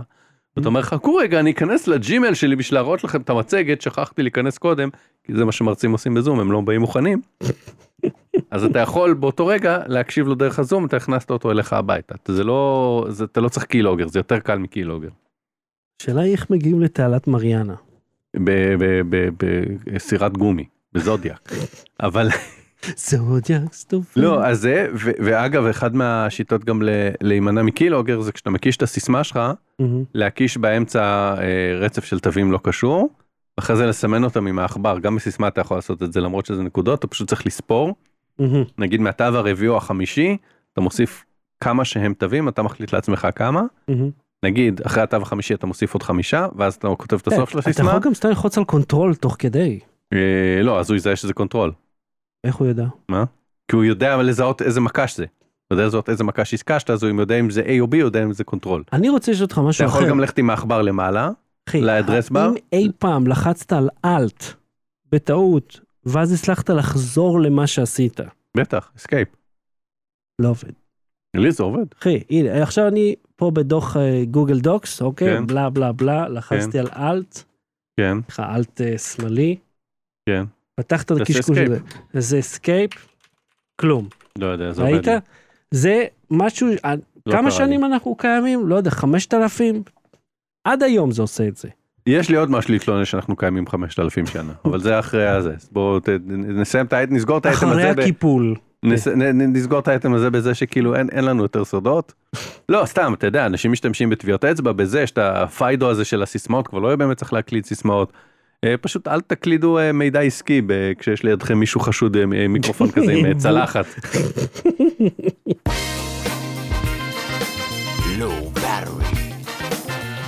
ואתה 0.58 0.68
אומר 0.68 0.82
חכו 0.82 1.16
רגע 1.16 1.40
אני 1.40 1.52
אכנס 1.52 1.88
לג'ימל 1.88 2.34
שלי 2.34 2.56
בשביל 2.56 2.80
להראות 2.80 3.04
לכם 3.04 3.22
את 3.22 3.30
המצגת 3.30 3.82
שכחתי 3.82 4.22
להיכנס 4.22 4.58
קודם 4.58 4.90
כי 5.24 5.34
זה 5.36 5.46
מה 5.46 5.52
שמרצים 5.52 5.92
עושים 5.92 6.14
בזום 6.14 6.40
הם 6.40 6.52
לא 6.52 6.62
באים 6.62 6.82
מוכנים. 6.82 7.22
אז 8.52 8.64
אתה 8.64 8.80
יכול 8.80 9.14
באותו 9.14 9.48
רגע 9.48 9.80
להקשיב 9.88 10.28
לו 10.28 10.36
דרך 10.36 10.60
הזום 10.60 10.86
אתה 10.86 10.98
הכנסת 10.98 11.32
אותו 11.32 11.52
אליך 11.52 11.74
הביתה 11.74 12.16
זה 12.28 12.44
לא 12.44 13.06
זה 13.10 13.24
אתה 13.24 13.42
לא 13.42 13.50
צריך 13.50 13.66
קיילוגר 13.66 14.08
זה 14.08 14.20
יותר 14.20 14.40
קל 14.40 14.58
מקיילוגר. 14.58 15.10
השאלה 16.02 16.22
היא 16.22 16.32
איך 16.32 16.50
מגיעים 16.50 16.82
לתעלת 16.82 17.28
מריאנה. 17.28 17.76
בסירת 19.88 20.38
גומי 20.38 20.66
בזודיאק 20.94 21.52
אבל 22.08 22.30
זודיאק 22.96 23.74
סטופ. 23.74 24.18
לא 24.18 24.46
אז 24.46 24.60
זה 24.60 24.88
ואגב 24.96 25.66
אחד 25.66 25.96
מהשיטות 25.96 26.66
גם 26.66 26.82
להימנע 27.22 27.62
מקיילוגר 27.62 28.22
זה 28.22 28.32
כשאתה 28.32 28.50
מקיש 28.50 28.78
את 28.78 28.82
הסיסמה 28.82 29.24
שלך. 29.24 29.40
להקיש 30.14 30.58
באמצע 30.58 31.36
אה, 31.38 31.78
רצף 31.80 32.06
של 32.06 32.20
תווים 32.20 32.52
לא 32.52 32.60
קשור. 32.64 33.10
אחרי 33.58 33.76
זה 33.76 33.86
לסמן 33.86 34.24
אותם 34.24 34.48
עם 34.48 34.60
העכבר 34.60 35.00
גם 35.00 35.16
בסיסמה 35.16 35.48
אתה 35.48 35.62
יכול 35.62 35.78
לעשות 35.78 36.04
את 36.04 36.14
זה 36.14 36.22
למרות 36.22 36.46
שזה 36.46 36.64
נקודות 36.64 37.00
אתה 37.00 37.08
פשוט 37.08 37.28
צריך 37.28 37.46
לספור 37.46 37.96
מהמם. 38.40 38.64
נגיד 38.78 39.02
מהתו 39.02 39.24
הרביעי 39.24 39.68
או 39.68 39.78
החמישי 39.78 40.38
אתה 40.74 40.82
מוסיף 40.82 41.26
כמה 41.60 41.86
שהם 41.86 42.14
תווים 42.14 42.48
אתה 42.50 42.64
מחליט 42.64 42.94
לעצמך 42.94 43.28
כמה 43.36 43.64
מהמם. 43.88 44.10
נגיד 44.46 44.82
אחרי 44.82 45.04
התו 45.04 45.18
החמישי 45.18 45.54
אתה 45.54 45.68
מוסיף 45.68 45.94
עוד 45.94 46.04
חמישה 46.04 46.48
ואז 46.56 46.76
אתה 46.76 46.88
כותב 46.98 47.18
את 47.22 47.28
הסוף 47.28 47.50
של 47.50 47.60
אתה 47.60 47.70
הסיסמה 47.70 47.90
יכול 47.90 48.02
גם 48.02 48.14
סתם 48.14 48.30
ללחוץ 48.30 48.58
על 48.58 48.64
control 48.64 49.16
תוך 49.16 49.36
כדי. 49.40 49.80
אה, 50.14 50.62
לא 50.64 50.80
אז 50.80 50.90
הוא 50.90 50.96
יזהה 50.96 51.16
שזה 51.16 51.34
control 51.34 51.72
איך 52.44 52.56
הוא 52.56 52.68
ידע? 52.68 52.86
כי 53.68 53.76
הוא 53.76 53.84
יודע 53.84 54.18
לזהות 54.18 54.62
איזה 54.62 54.82
מקש 54.82 55.18
זה. 55.18 55.26
הוא 55.68 55.76
יודע 55.76 55.86
לזהות 55.86 56.10
איזה 56.10 56.24
מקש 56.24 56.54
הקשת 56.54 56.90
אז 56.90 57.04
הוא 57.04 57.22
יודע 57.22 57.40
אם 57.40 57.50
זה 57.50 57.62
A 57.62 57.80
או 57.80 57.86
B 57.86 57.96
יודע 57.96 58.24
אם 58.24 58.34
זה 58.34 58.44
control. 58.44 58.84
אני 58.94 59.10
רוצה 59.10 59.32
לשאול 59.32 59.44
אותך 59.44 59.54
אתה 59.54 59.62
משהו 59.62 59.86
אחר. 59.86 59.98
יכול 59.98 60.10
גם 60.10 60.20
ללכת 60.20 60.38
עם 60.38 60.50
העכבר 60.50 60.82
למעלה 60.82 61.30
ל 61.74 61.81
address 61.81 62.30
bar? 62.30 62.50
אם 62.50 62.56
אי 62.74 62.92
פעם 63.00 63.28
לחצת 63.28 63.74
על 63.74 63.90
alt 64.06 64.44
בטעות 65.12 65.80
ואז 66.06 66.34
הצלחת 66.34 66.70
לחזור 66.70 67.40
למה 67.42 67.68
שעשית. 67.68 68.20
בטח 68.58 68.92
escape. 68.98 69.28
לא 70.40 70.50
עובד. 70.50 70.72
לי 71.36 71.52
זה 71.52 71.64
עובד. 71.64 71.86
אחי, 72.00 72.24
הנה, 72.30 72.64
עכשיו 72.64 72.88
אני 72.88 73.16
פה 73.36 73.52
בדוח 73.52 73.98
אה, 73.98 74.24
Google 74.32 74.60
Docs, 74.60 75.02
אוקיי? 75.02 75.38
כן. 75.38 75.48
בלה 75.48 75.70
בלה 75.70 75.92
בלה, 75.92 76.30
לחצתי 76.30 76.80
על 76.80 76.88
alt, 76.96 77.44
כן 78.00 78.18
סליחה, 78.26 78.56
אלט 78.56 78.82
אה, 78.82 78.98
שמאלי, 78.98 79.56
כן. 80.30 80.44
פתחת 80.76 81.12
את 81.12 81.22
הקשקוש 81.22 81.58
הזה. 81.58 81.78
זה 82.14 82.40
אסקייפ, 82.40 82.92
כלום. 83.82 84.08
לא 84.40 84.46
יודע 84.46 84.72
זה 84.72 84.82
עובד. 84.82 84.94
ראית? 84.94 85.24
זה 85.72 86.06
משהו, 86.32 86.68
אה, 86.86 86.94
לא 87.26 87.32
כמה 87.32 87.42
קרה 87.42 87.52
שנים 87.52 87.84
לי. 87.84 87.88
אנחנו 87.88 88.16
קיימים? 88.16 88.68
לא 88.68 88.76
יודע, 88.76 88.92
5,000? 88.92 89.84
עד 90.66 90.84
היום 90.84 91.12
זה 91.12 91.22
עושה 91.22 91.48
את 91.48 91.56
זה. 91.58 91.68
יש 92.08 92.30
לי 92.30 92.38
עוד 92.38 92.52
משהו 92.52 92.72
להתלונן 92.74 93.06
שאנחנו 93.06 93.36
קיימים 93.36 93.68
5,000 93.68 94.26
שנה 94.26 94.54
אבל 94.66 94.80
זה 94.82 95.00
אחרי 95.00 95.28
הזה 95.28 95.54
בואו 95.72 96.00
נסיים 96.28 96.86
את 96.86 96.94
האייטם 96.94 97.16
נסגור 97.16 97.38
את 97.38 97.46
האייטם 97.46 97.68
אחרי 97.68 97.84
הזה. 97.84 97.94
ב- 97.96 98.00
הקיפול. 98.00 98.56
נס- 98.84 99.08
נ- 99.08 99.24
נ- 99.42 99.54
נסגור 99.58 99.80
את 99.80 99.88
האייטם 99.88 100.14
הזה 100.14 100.30
בזה 100.30 100.54
שכאילו 100.54 100.96
אין, 100.96 101.08
אין 101.12 101.24
לנו 101.26 101.44
יותר 101.44 101.66
סודות. 101.66 102.14
לא 102.70 102.86
סתם 102.86 103.14
אתה 103.14 103.28
יודע 103.28 103.46
אנשים 103.46 103.72
משתמשים 103.72 104.10
בטביעות 104.10 104.46
אצבע 104.46 104.72
בזה 104.72 105.02
יש 105.02 105.12
את 105.12 105.18
הפיידו 105.18 105.90
הזה 105.90 106.06
של 106.06 106.24
הסיסמאות 106.24 106.68
כבר 106.68 106.80
לא 106.80 106.88
יהיה 106.88 106.98
באמת 106.98 107.18
צריך 107.18 107.34
להקליד 107.34 107.66
סיסמאות. 107.66 108.14
אה, 108.64 108.76
פשוט 108.82 109.08
אל 109.08 109.22
תקלידו 109.22 109.80
אה, 109.80 109.92
מידע 109.92 110.20
עסקי 110.20 110.62
כשיש 111.00 111.24
לידכם 111.24 111.58
מישהו 111.58 111.80
חשוד 111.80 112.18
אה, 112.18 112.26
מיקרופון 112.48 112.92
כזה 112.92 113.12
עם 113.12 113.34
צלחת. 113.44 113.86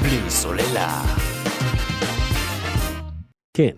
בלי 0.08 0.30
סוללה. 0.30 1.02
כן. 3.54 3.70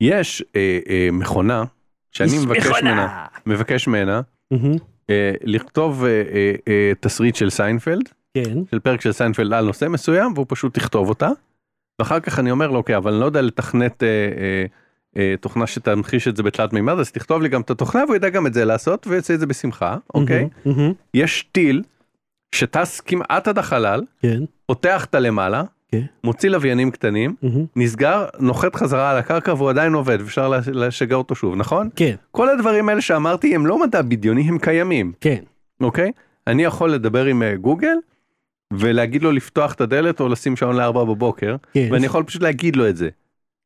יש 0.00 0.44
אה, 0.56 0.78
אה, 0.88 1.08
מכונה 1.12 1.64
שאני 2.10 2.38
מבקש 2.44 2.82
ממנה 2.82 3.26
מבקש 3.46 3.88
ממנה 3.88 4.20
אה, 5.10 5.32
לכתוב 5.42 6.04
אה, 6.04 6.10
אה, 6.10 6.54
אה, 6.68 6.92
תסריט 7.00 7.34
של 7.34 7.50
סיינפלד 7.50 8.08
כן. 8.34 8.64
של 8.70 8.78
פרק 8.78 9.00
של 9.00 9.12
סיינפלד 9.12 9.52
על 9.52 9.64
נושא 9.64 9.88
מסוים 9.88 10.32
והוא 10.34 10.46
פשוט 10.48 10.76
יכתוב 10.76 11.08
אותה. 11.08 11.28
ואחר 11.98 12.20
כך 12.20 12.38
אני 12.38 12.50
אומר 12.50 12.70
לו 12.70 12.76
אוקיי 12.76 12.96
אבל 12.96 13.12
אני 13.12 13.20
לא 13.20 13.26
יודע 13.26 13.42
לתכנת 13.42 14.02
אה, 14.02 14.08
אה, 14.08 14.64
אה, 15.16 15.34
תוכנה 15.40 15.66
שתמחיש 15.66 16.28
את 16.28 16.36
זה 16.36 16.42
בתלת 16.42 16.72
מימד 16.72 16.98
אז 16.98 17.12
תכתוב 17.12 17.42
לי 17.42 17.48
גם 17.48 17.60
את 17.60 17.70
התוכנה 17.70 18.04
והוא 18.04 18.16
ידע 18.16 18.28
גם 18.28 18.46
את 18.46 18.54
זה 18.54 18.64
לעשות 18.64 19.06
ויעשה 19.06 19.34
את 19.34 19.40
זה 19.40 19.46
בשמחה 19.46 19.96
אוקיי 20.14 20.48
מהמם, 20.64 20.92
יש 21.14 21.48
טיל 21.52 21.82
שטס 22.54 23.00
כמעט 23.00 23.48
עד 23.48 23.58
החלל 23.58 24.02
כן. 24.22 24.40
פותח 24.66 25.04
את 25.04 25.14
הלמעלה 25.14 25.62
כן. 25.88 26.02
מוציא 26.24 26.48
לוויינים 26.50 26.90
קטנים 26.90 27.34
מהמם, 27.42 27.66
נסגר 27.76 28.24
נוחת 28.38 28.74
חזרה 28.76 29.10
על 29.10 29.16
הקרקע 29.16 29.54
והוא 29.54 29.70
עדיין 29.70 29.94
עובד 29.94 30.20
אפשר 30.20 30.48
לש- 30.48 30.68
לשגר 30.68 31.16
אותו 31.16 31.34
שוב 31.34 31.56
נכון 31.56 31.88
כן. 31.96 32.14
כל 32.30 32.48
הדברים 32.48 32.88
האלה 32.88 33.00
שאמרתי 33.00 33.54
הם 33.54 33.66
לא 33.66 33.80
מדע 33.80 34.02
בדיוני 34.02 34.42
הם 34.42 34.58
קיימים 34.58 35.12
כן. 35.20 35.42
אוקיי? 35.80 36.12
אני 36.46 36.64
יכול 36.64 36.90
לדבר 36.92 37.24
עם 37.24 37.42
אה, 37.42 37.56
גוגל 37.56 37.96
ולהגיד 38.72 39.22
לו 39.22 39.32
לפתוח 39.32 39.72
את 39.74 39.80
הדלת 39.80 40.20
או 40.20 40.28
לשים 40.28 40.56
שעון 40.56 40.76
לארבע 40.76 41.04
בבוקר 41.04 41.56
כן. 41.74 41.88
ואני 41.92 42.06
יכול 42.06 42.22
פשוט 42.22 42.42
להגיד 42.42 42.76
לו 42.76 42.88
את 42.88 42.96
זה. 42.96 43.08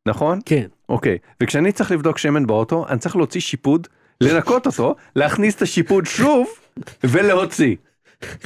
נכון? 0.09 0.39
כן. 0.47 0.67
אוקיי. 0.89 1.19
וכשאני 1.43 1.73
צריך 1.73 1.93
לבדוק 1.93 2.19
שמן 2.19 2.47
באוטו 2.47 2.87
אני 2.89 2.99
צריך 2.99 3.17
להוציא 3.17 3.41
שיפוד, 3.41 3.87
לנקות 4.21 4.67
אותו, 4.67 4.95
להכניס 5.17 5.57
את 5.57 5.63
השיפוד 5.63 6.07
שוב 6.07 6.49
ולהוציא. 7.05 7.77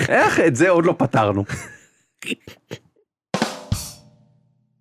איך 0.08 0.40
את 0.40 0.56
זה 0.56 0.68
עוד 0.70 0.86
לא 0.86 0.94
פתרנו? 0.98 1.44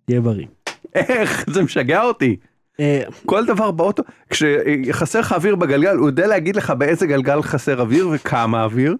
תהיה 0.04 0.20
בריא. 0.20 0.46
איך? 0.94 1.44
זה 1.50 1.62
משגע 1.62 2.02
אותי. 2.02 2.36
אה, 2.80 3.02
כל 3.26 3.46
דבר 3.46 3.70
באוטו, 3.70 4.02
כשחסר 4.30 5.20
לך 5.20 5.32
אוויר 5.32 5.56
בגלגל 5.56 5.96
הוא 5.96 6.06
יודע 6.06 6.26
להגיד 6.26 6.56
לך 6.56 6.70
באיזה 6.70 7.06
גלגל 7.06 7.42
חסר 7.42 7.80
אוויר 7.80 8.08
וכמה 8.12 8.64
אוויר. 8.64 8.96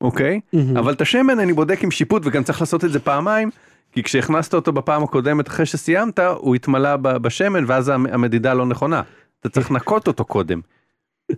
אוקיי? 0.00 0.40
אבל 0.78 0.92
את 0.92 1.00
השמן 1.00 1.38
אני 1.40 1.52
בודק 1.52 1.84
עם 1.84 1.90
שיפוט 1.90 2.22
וגם 2.26 2.42
צריך 2.42 2.60
לעשות 2.60 2.84
את 2.84 2.92
זה 2.92 3.00
פעמיים 3.00 3.50
כי 3.92 4.02
כשהכנסת 4.02 4.54
אותו 4.54 4.72
בפעם 4.72 5.02
הקודמת 5.02 5.48
אחרי 5.48 5.66
שסיימת 5.66 6.18
הוא 6.18 6.54
התמלא 6.54 6.96
בשמן 6.96 7.64
ואז 7.66 7.88
המ- 7.88 8.06
המדידה 8.06 8.54
לא 8.54 8.66
נכונה. 8.66 9.02
אתה 9.40 9.48
צריך 9.48 9.70
לנקות 9.70 10.06
אותו 10.08 10.24
קודם. 10.24 10.60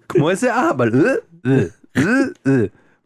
כמו 0.08 0.30
איזה 0.30 0.70
אבא. 0.70 0.84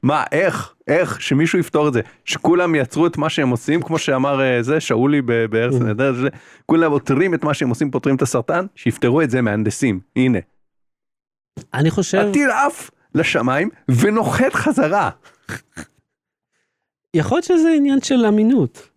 מה 0.02 0.24
איך 0.32 0.74
איך 0.88 1.20
שמישהו 1.20 1.58
יפתור 1.58 1.88
את 1.88 1.92
זה 1.92 2.00
שכולם 2.24 2.74
יצרו 2.74 3.06
את 3.06 3.16
מה 3.16 3.28
שהם 3.28 3.48
עושים 3.48 3.82
כמו 3.82 3.98
שאמר 3.98 4.40
אה, 4.40 4.62
זה 4.62 4.80
שאולי 4.80 5.22
בארץ 5.22 5.74
נהדרת 5.74 6.14
שזה, 6.14 6.28
כולם 6.66 6.90
פותרים 6.90 7.34
את 7.34 7.44
מה 7.44 7.54
שהם 7.54 7.68
עושים 7.68 7.90
פותרים 7.90 8.16
את 8.16 8.22
הסרטן 8.22 8.66
שיפתרו 8.74 9.22
את 9.22 9.30
זה 9.30 9.42
מהנדסים 9.42 10.00
הנה 10.16 10.38
אני 11.74 11.90
חושב, 11.90 12.18
הטיל 12.18 12.50
עף 12.50 12.90
לשמיים 13.14 13.70
ונוחת 13.88 14.54
חזרה. 14.54 15.10
יכול 17.14 17.36
להיות 17.36 17.44
שזה 17.44 17.68
עניין 17.76 18.00
של 18.00 18.26
אמינות. 18.26 18.88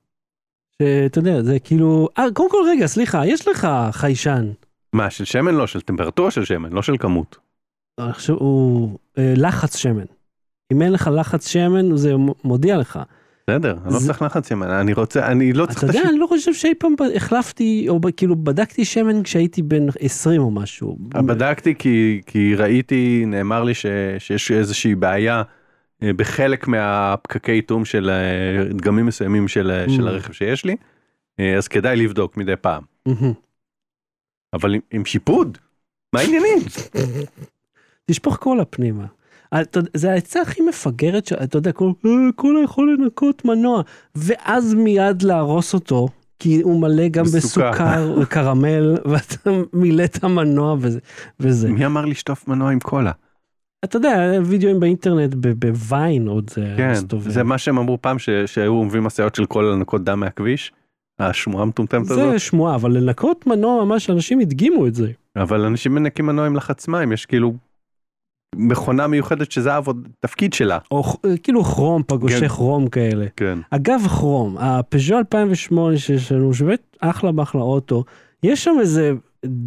שאתה 0.81 1.19
יודע, 1.19 1.43
זה 1.43 1.59
כאילו, 1.59 2.09
אה, 2.17 2.25
קודם 2.33 2.49
כל 2.49 2.57
רגע, 2.67 2.87
סליחה, 2.87 3.25
יש 3.25 3.47
לך 3.47 3.67
חיישן. 3.91 4.51
מה 4.93 5.09
של 5.09 5.25
שמן 5.25 5.55
לא 5.55 5.67
של 5.67 5.81
טמפרטורה 5.81 6.31
של 6.31 6.45
שמן 6.45 6.73
לא 6.73 6.81
של 6.81 6.97
כמות. 6.97 7.37
הוא 8.27 8.99
אה, 9.17 9.33
לחץ 9.37 9.75
שמן. 9.75 10.05
אם 10.71 10.81
אין 10.81 10.91
לך 10.91 11.09
לחץ 11.13 11.47
שמן, 11.47 11.97
זה 11.97 12.13
מודיע 12.43 12.77
לך. 12.77 12.99
בסדר, 13.49 13.77
אני 13.85 13.93
לא 13.93 13.99
צריך 13.99 14.21
לחץ 14.21 14.49
שמן, 14.49 14.69
אני 14.69 14.93
רוצה, 14.93 15.27
אני 15.27 15.53
לא 15.53 15.65
צריך 15.65 15.83
אתה 15.83 15.91
את 15.91 15.95
יודע. 15.95 16.09
אני 16.09 16.19
לא 16.19 16.27
חושב 16.27 16.53
שאי 16.53 16.75
פעם 16.79 16.95
החלפתי, 17.15 17.85
או 17.89 17.99
כאילו 18.17 18.35
בדקתי 18.35 18.85
שמן 18.85 19.23
כשהייתי 19.23 19.61
בן 19.61 19.85
20 19.99 20.41
או 20.41 20.51
משהו. 20.51 20.97
בדקתי 20.99 21.75
כי, 21.75 22.21
ראיתי, 22.55 23.23
נאמר 23.27 23.63
לי 23.63 23.73
שיש 23.73 24.51
איזושהי 24.51 24.95
בעיה 24.95 25.43
אה, 26.03 26.13
בחלק 26.13 26.67
מהפקקי 26.67 27.51
איתום 27.51 27.85
של 27.85 28.09
אה, 28.09 28.73
דגמים 28.73 29.05
מסוימים 29.05 29.47
של, 29.47 29.71
אה, 29.71 29.85
Mm. 29.85 30.07
הרכב 30.07 30.33
שיש 30.33 30.65
לי, 30.65 30.75
אה, 31.39 31.57
אז 31.57 31.67
כדאי 31.67 31.95
לבדוק 31.95 32.37
מדי 32.37 32.55
פעם. 32.61 32.83
מהמם. 33.05 33.33
אבל 34.53 34.73
עם, 34.73 34.81
עם 34.91 35.05
שיפוד, 35.05 35.57
מה 36.13 36.19
העניינים? 36.19 36.57
תשפוך 38.11 38.37
קולה 38.37 38.65
פנימה. 38.65 39.05
זה 39.93 40.11
העצה 40.11 40.41
הכי 40.41 40.61
מפגרת, 40.69 41.25
ש- 41.25 41.33
אתה 41.33 41.57
יודע, 41.57 41.71
כל- 41.71 41.91
אה, 42.05 42.11
קולה 42.35 42.59
יכול 42.63 42.97
לנקות 42.99 43.45
מנוע, 43.45 43.81
ואז 44.15 44.73
מיד 44.73 45.21
להרוס 45.21 45.73
אותו, 45.73 46.07
כי 46.39 46.61
הוא 46.61 46.81
מלא 46.81 47.07
גם 47.07 47.23
בסוכר. 47.25 48.17
וקרמל, 48.21 48.97
ואתה 49.09 49.49
מילא 49.73 50.03
את 50.03 50.23
המנוע 50.23 50.75
וזה. 51.39 51.69
מי 51.71 51.85
אמר 51.85 52.05
לשטוף 52.05 52.47
מנוע 52.47 52.71
עם 52.71 52.79
קולה? 52.79 53.11
אתה 53.83 53.97
יודע, 53.97 54.31
וידאוים 54.45 54.79
באינטרנט, 54.79 55.33
בוויין 55.35 56.27
עוד 56.27 56.49
זה 56.49 56.73
כן, 56.77 56.91
מסתובב. 56.91 57.29
זה 57.29 57.43
מה 57.43 57.57
שהם 57.57 57.77
אמרו 57.77 58.01
פעם 58.01 58.17
שהיו 58.45 58.83
מביאים 58.83 59.03
משאיות 59.03 59.35
של 59.35 59.45
כל 59.45 59.71
לנקות 59.75 60.03
דם 60.03 60.19
מהכביש. 60.19 60.71
השמועה 61.19 61.63
המטומטמת 61.63 62.01
הזאת. 62.11 62.31
זה 62.31 62.39
שמועה, 62.39 62.75
אבל 62.75 62.91
לנקות 62.97 63.47
מנוע 63.47 63.85
ממש 63.85 64.09
אנשים 64.09 64.39
הדגימו 64.39 64.87
את 64.87 64.95
זה. 64.95 65.11
אבל 65.35 65.61
אנשים 65.65 65.95
מנקים 65.95 66.25
מנוע 66.25 66.45
עם 66.45 66.55
לחץ 66.55 66.87
מים 66.87 67.11
יש 67.11 67.25
כאילו 67.25 67.53
מכונה 68.55 69.07
מיוחדת 69.07 69.51
שזה 69.51 69.73
העבוד 69.73 70.07
תפקיד 70.19 70.53
שלה. 70.53 70.77
או 70.91 71.03
ח- 71.03 71.15
כאילו 71.43 71.63
כרום, 71.63 72.03
פגושי 72.07 72.39
כן. 72.39 72.47
כרום 72.47 72.87
כאלה. 72.87 73.25
כן. 73.35 73.59
אגב 73.69 74.01
כרום, 74.07 74.57
הפז'ו 74.57 75.17
2008 75.17 75.97
שיש 75.97 76.31
לנו, 76.31 76.53
שבאמת 76.53 76.97
אחלה 76.99 77.31
באחלה 77.31 77.61
אוטו, 77.61 78.03
יש 78.43 78.63
שם 78.63 78.75
איזה 78.79 79.11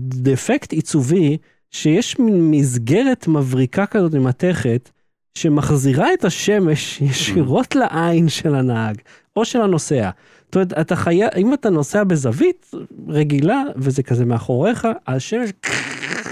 דפקט 0.08 0.72
עיצובי, 0.72 1.36
שיש 1.70 2.18
מין 2.18 2.50
מסגרת 2.50 3.28
מבריקה 3.28 3.86
כזאת 3.86 4.14
ממתכת, 4.14 4.90
שמחזירה 5.38 6.14
את 6.14 6.24
השמש 6.24 7.00
ישירות 7.00 7.74
לעין 7.76 8.28
של 8.28 8.54
הנהג, 8.54 8.96
או 9.36 9.44
של 9.44 9.60
הנוסע. 9.60 10.10
זאת 10.44 10.54
אומרת, 10.54 10.72
אתה 10.72 10.96
חייב, 10.96 11.28
אם 11.36 11.54
אתה 11.54 11.70
נוסע 11.70 12.04
בזווית 12.04 12.70
רגילה, 13.08 13.62
וזה 13.76 14.02
כזה 14.02 14.24
מאחוריך, 14.24 14.88
השמש... 15.06 15.50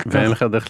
ואין 0.06 0.30
לך 0.30 0.42
דרך 0.52 0.66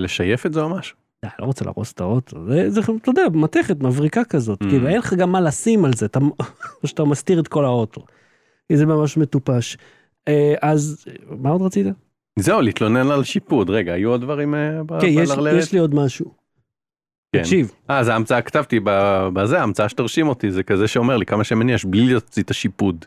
לשייף 0.00 0.46
את 0.46 0.52
זה 0.52 0.60
או 0.60 0.68
משהו? 0.68 1.07
אני 1.24 1.30
לא 1.38 1.44
רוצה 1.46 1.64
להרוס 1.64 1.92
את 1.92 2.00
האוטו, 2.00 2.36
זה, 2.48 2.70
זה, 2.70 2.80
אתה 2.80 3.10
יודע, 3.10 3.22
מתכת, 3.32 3.80
מבריקה 3.80 4.24
כזאת, 4.24 4.62
Mm. 4.62 4.68
כאילו 4.68 4.88
אין 4.88 4.98
לך 4.98 5.14
גם 5.14 5.32
מה 5.32 5.40
לשים 5.40 5.84
על 5.84 5.92
זה, 5.94 6.06
אתה, 6.06 6.18
או 6.82 6.88
שאתה 6.88 7.04
מסתיר 7.04 7.40
את 7.40 7.48
כל 7.48 7.64
האוטו. 7.64 8.04
זה 8.72 8.86
ממש 8.86 9.16
מטופש. 9.16 9.76
אה, 10.28 10.54
אז 10.62 11.04
מה 11.30 11.50
עוד 11.50 11.62
רצית? 11.62 11.86
זהו 12.38 12.60
להתלונן 12.60 13.10
על 13.10 13.24
שיפוד 13.24 13.70
רגע 13.70 13.92
היו 13.92 14.10
עוד 14.10 14.20
דברים 14.20 14.54
אה, 14.54 14.80
כן, 15.00 15.06
יש? 15.06 15.30
יש 15.58 15.72
לי 15.72 15.78
עוד 15.78 15.94
משהו. 15.94 16.26
כן. 17.32 17.42
תקשיב, 17.42 17.72
אה 17.90 18.04
זה 18.04 18.12
ההמצאה 18.12 18.42
כתבתי 18.42 18.80
בזה 19.32 19.60
ההמצאה 19.60 19.88
שתרשים 19.88 20.28
אותי 20.28 20.50
זה 20.50 20.62
כזה 20.62 20.88
שאומר 20.88 21.16
לי 21.16 21.26
כמה 21.26 21.44
שמן 21.44 21.68
יש 21.68 21.84
בלי 21.84 22.06
להוציא 22.08 22.42
את 22.42 22.50
השיפוד. 22.50 23.04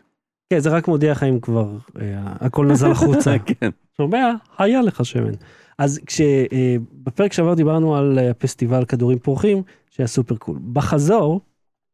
כן, 0.52 0.58
זה 0.58 0.70
רק 0.70 0.88
מודיע 0.88 1.12
לך 1.12 1.22
אם 1.22 1.40
כבר 1.40 1.68
אה, 2.00 2.22
הכל 2.40 2.66
נזל 2.66 2.90
החוצה. 2.90 3.38
כן. 3.60 3.70
שומע? 3.96 4.30
היה 4.58 4.82
לך 4.82 5.04
שמן. 5.04 5.32
אז 5.78 6.00
כשבפרק 6.06 7.32
שעבר 7.32 7.54
דיברנו 7.54 7.96
על 7.96 8.18
אה, 8.18 8.34
פסטיבל 8.34 8.84
כדורים 8.84 9.18
פורחים, 9.18 9.62
שהיה 9.90 10.06
סופר 10.06 10.36
קול. 10.36 10.58
בחזור, 10.72 11.40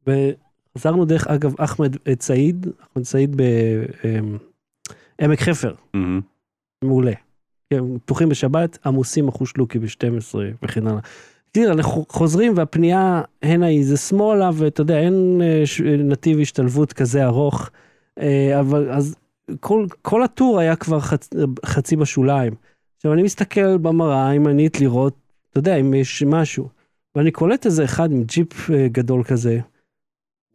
וחזרנו 0.06 1.04
דרך 1.04 1.26
אגב 1.26 1.54
אחמד 1.58 1.96
אה, 2.08 2.12
סעיד, 2.20 2.66
אחמד 2.82 3.04
סעיד 3.04 3.36
בעמק 5.18 5.40
חפר, 5.40 5.74
מהמם. 5.94 6.20
מעולה. 6.84 7.12
כן, 7.70 7.98
פתוחים 7.98 8.28
בשבת, 8.28 8.78
עמוסים 8.86 9.28
אחושלוקי 9.28 9.78
ב-12 9.78 10.34
וכן 10.62 10.86
הלאה. 10.86 11.00
תראה, 11.52 11.72
אנחנו 11.72 12.06
חוזרים 12.08 12.52
והפנייה 12.56 13.22
הנה 13.42 13.66
היא 13.66 13.84
זה 13.84 13.96
שמאלה 13.96 14.50
ואתה 14.54 14.80
יודע 14.80 14.98
אין 14.98 15.40
אה, 15.42 15.62
נתיב 15.98 16.40
השתלבות 16.40 16.92
כזה 16.92 17.24
ארוך, 17.24 17.70
אה, 18.18 18.60
אבל 18.60 18.90
אז 18.90 19.16
כל, 19.60 19.86
כל 20.02 20.22
הטור 20.22 20.58
היה 20.58 20.76
כבר 20.76 21.00
חצ, 21.00 21.30
חצי 21.66 21.96
בשוליים. 21.96 22.52
עכשיו 22.98 23.12
אני 23.12 23.22
מסתכל 23.22 23.78
במראה 23.78 24.28
הימנית 24.28 24.80
לראות, 24.80 25.14
אתה 25.50 25.58
יודע, 25.58 25.76
אם 25.76 25.94
יש 25.94 26.22
משהו. 26.26 26.68
ואני 27.14 27.30
קולט 27.30 27.66
איזה 27.66 27.84
אחד 27.84 28.12
עם 28.12 28.22
ג'יפ 28.24 28.70
אה, 28.70 28.88
גדול 28.88 29.24
כזה, 29.24 29.60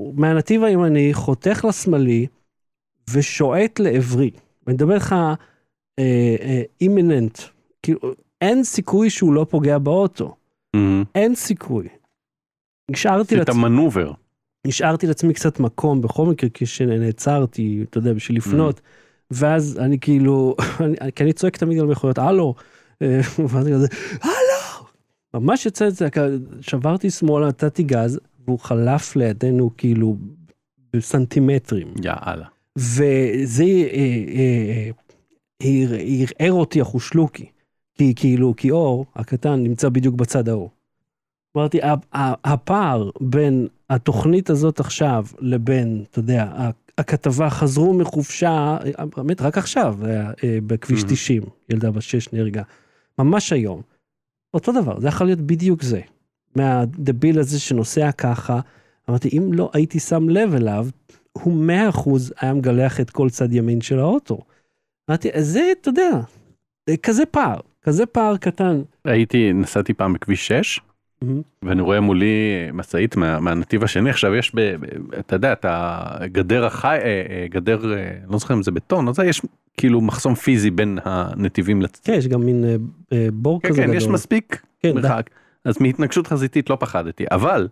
מהנתיב 0.02 0.64
הימני 0.64 1.14
חותך 1.14 1.66
לשמאלי 1.70 2.28
ושועט 3.14 3.80
לעברי. 3.80 4.32
ואני 4.68 4.76
מדבר 4.76 4.96
איתך 4.96 5.16
אימיננט, 6.82 7.40
כאילו 7.84 8.00
אין 8.42 8.64
סיכוי 8.64 9.10
שהוא 9.10 9.34
לא 9.34 9.46
פוגע 9.50 9.78
באוטו, 9.78 10.36
מהמם. 10.74 11.04
אין 11.16 11.36
סיכוי. 11.36 11.88
נשארתי 12.92 13.36
עשית 13.36 13.48
לעצמי, 13.48 13.64
מנובר. 13.64 14.12
נשארתי 14.68 15.08
לעצמי 15.08 15.34
קצת 15.34 15.60
מקום 15.60 16.02
בכל 16.02 16.26
מקרה 16.26 16.50
כשנעצרתי, 16.54 17.86
אתה 17.90 17.98
יודע, 17.98 18.14
בשביל 18.14 18.38
לפנות, 18.38 18.82
ואז 19.34 19.80
אני 19.80 20.00
כאילו, 20.00 20.56
אני, 20.80 21.12
כי 21.16 21.24
אני 21.24 21.34
צועק 21.34 21.58
תמיד 21.58 21.80
על 21.80 21.86
מכוניות, 21.86 22.18
הלו, 22.18 22.56
אה, 23.02 23.20
ואז 23.50 23.68
אני 23.68 23.76
כזה, 23.76 23.88
הלו, 24.22 24.88
ממש 25.34 25.66
יצא 25.66 25.88
את 25.88 25.96
זה, 25.96 26.08
שברתי 26.62 27.10
שמאלה, 27.10 27.48
נתתי 27.48 27.84
גז, 27.84 28.20
והוא 28.46 28.60
חלף 28.60 29.16
לידינו 29.16 29.70
כאילו 29.78 30.18
בסנטימטרים. 30.94 31.94
יאללה. 32.04 32.46
וזה 32.78 33.64
אה, 33.64 34.24
אה, 34.36 34.90
אה, 35.62 35.86
ערער 36.40 36.54
אותי 36.54 36.82
החושלוקי, 36.82 37.46
כי 37.96 38.14
כאילו, 38.16 38.54
כי 38.58 38.72
אור 38.72 39.06
הקטן 39.16 39.64
נמצא 39.64 39.90
בדיוק 39.90 40.16
בצד 40.16 40.50
ההוא. 40.50 40.70
אמרתי, 41.58 41.80
הפער 42.44 43.10
בין 43.22 43.68
התוכנית 43.90 44.50
הזאת 44.50 44.80
עכשיו 44.80 45.26
לבין, 45.40 46.04
אתה 46.12 46.20
יודע, 46.20 46.70
הכתבה 46.98 47.50
חזרו 47.50 47.94
מחופשה, 47.94 48.78
אה, 49.00 49.06
באמת 49.18 49.42
רק 49.42 49.58
עכשיו, 49.58 50.06
היה, 50.06 50.32
אה, 50.44 50.58
בכביש 50.68 51.02
Mhm. 51.04 51.08
90, 51.10 51.44
ילדה 51.70 51.92
בת 51.92 52.02
6 52.02 52.34
נהרגה, 52.34 52.64
ממש 53.20 53.54
היום. 53.54 53.82
אותו 54.54 54.72
דבר, 54.82 55.00
זה 55.00 55.08
יכול 55.08 55.28
להיות 55.28 55.40
בדיוק 55.42 55.82
זה. 55.84 56.02
מהדביל 56.56 57.40
הזה 57.40 57.60
שנוסע 57.60 58.12
ככה, 58.12 58.60
אמרתי, 59.10 59.38
אם 59.38 59.54
לא 59.54 59.70
הייתי 59.74 60.00
שם 60.00 60.30
לב 60.30 60.54
אליו, 60.56 60.88
הוא 61.32 61.54
מאה 61.54 61.90
אחוז 61.90 62.34
היה 62.40 62.54
מגלח 62.54 63.00
את 63.00 63.10
כל 63.10 63.30
צד 63.30 63.54
ימין 63.54 63.82
של 63.82 64.00
האוטו. 64.00 64.40
אמרתי, 65.10 65.30
זה, 65.40 65.72
אתה 65.82 65.90
יודע, 65.90 66.10
זה 66.90 66.98
כזה 66.98 67.26
פער, 67.26 67.60
כזה 67.82 68.06
פער 68.06 68.38
קטן. 68.38 68.82
הייתי 69.06 69.54
נסעתי 69.54 69.94
פעם 69.94 70.14
בכביש 70.14 70.48
6 70.48 70.80
ואני 71.64 71.82
רואה 71.82 72.00
מולי 72.00 72.70
משאית 72.74 73.16
מה, 73.16 73.40
מהנתיב 73.40 73.84
השני. 73.84 74.10
עכשיו 74.10 74.36
יש 74.36 74.52
ב, 74.56 74.76
אתה 75.20 75.36
יודע 75.36 75.54
את 75.54 75.66
הגדר 75.70 76.66
החי 76.66 76.98
אה, 77.04 77.24
אה, 77.30 77.46
גדר 77.50 77.94
אה, 77.94 78.12
לא 78.30 78.38
זוכר 78.38 78.54
אם 78.54 78.64
זה 78.64 78.72
בטון 78.72 79.08
או 79.08 79.14
זה 79.14 79.26
יש 79.26 79.42
כאילו 79.78 80.02
מחסום 80.02 80.36
פיזי 80.36 80.72
בין 80.72 81.00
הנתיבים 81.04 81.82
לצ... 81.82 82.02
כן, 82.04 82.14
יש 82.14 82.28
גם 82.28 82.42
מין 82.42 82.66
בור 83.34 83.62
כן 83.62 83.70
כזה 83.70 83.78
כן 83.78 83.84
גדול. 83.84 83.98
יש 83.98 84.08
מספיק 84.08 84.62
כן, 84.80 84.96
מרחק. 84.96 85.30
אז 85.66 85.82
מהתנגשות 85.82 86.28
חזיתית 86.28 86.70
לא 86.70 86.78
פחדתי 86.80 87.26
אבל 87.32 87.68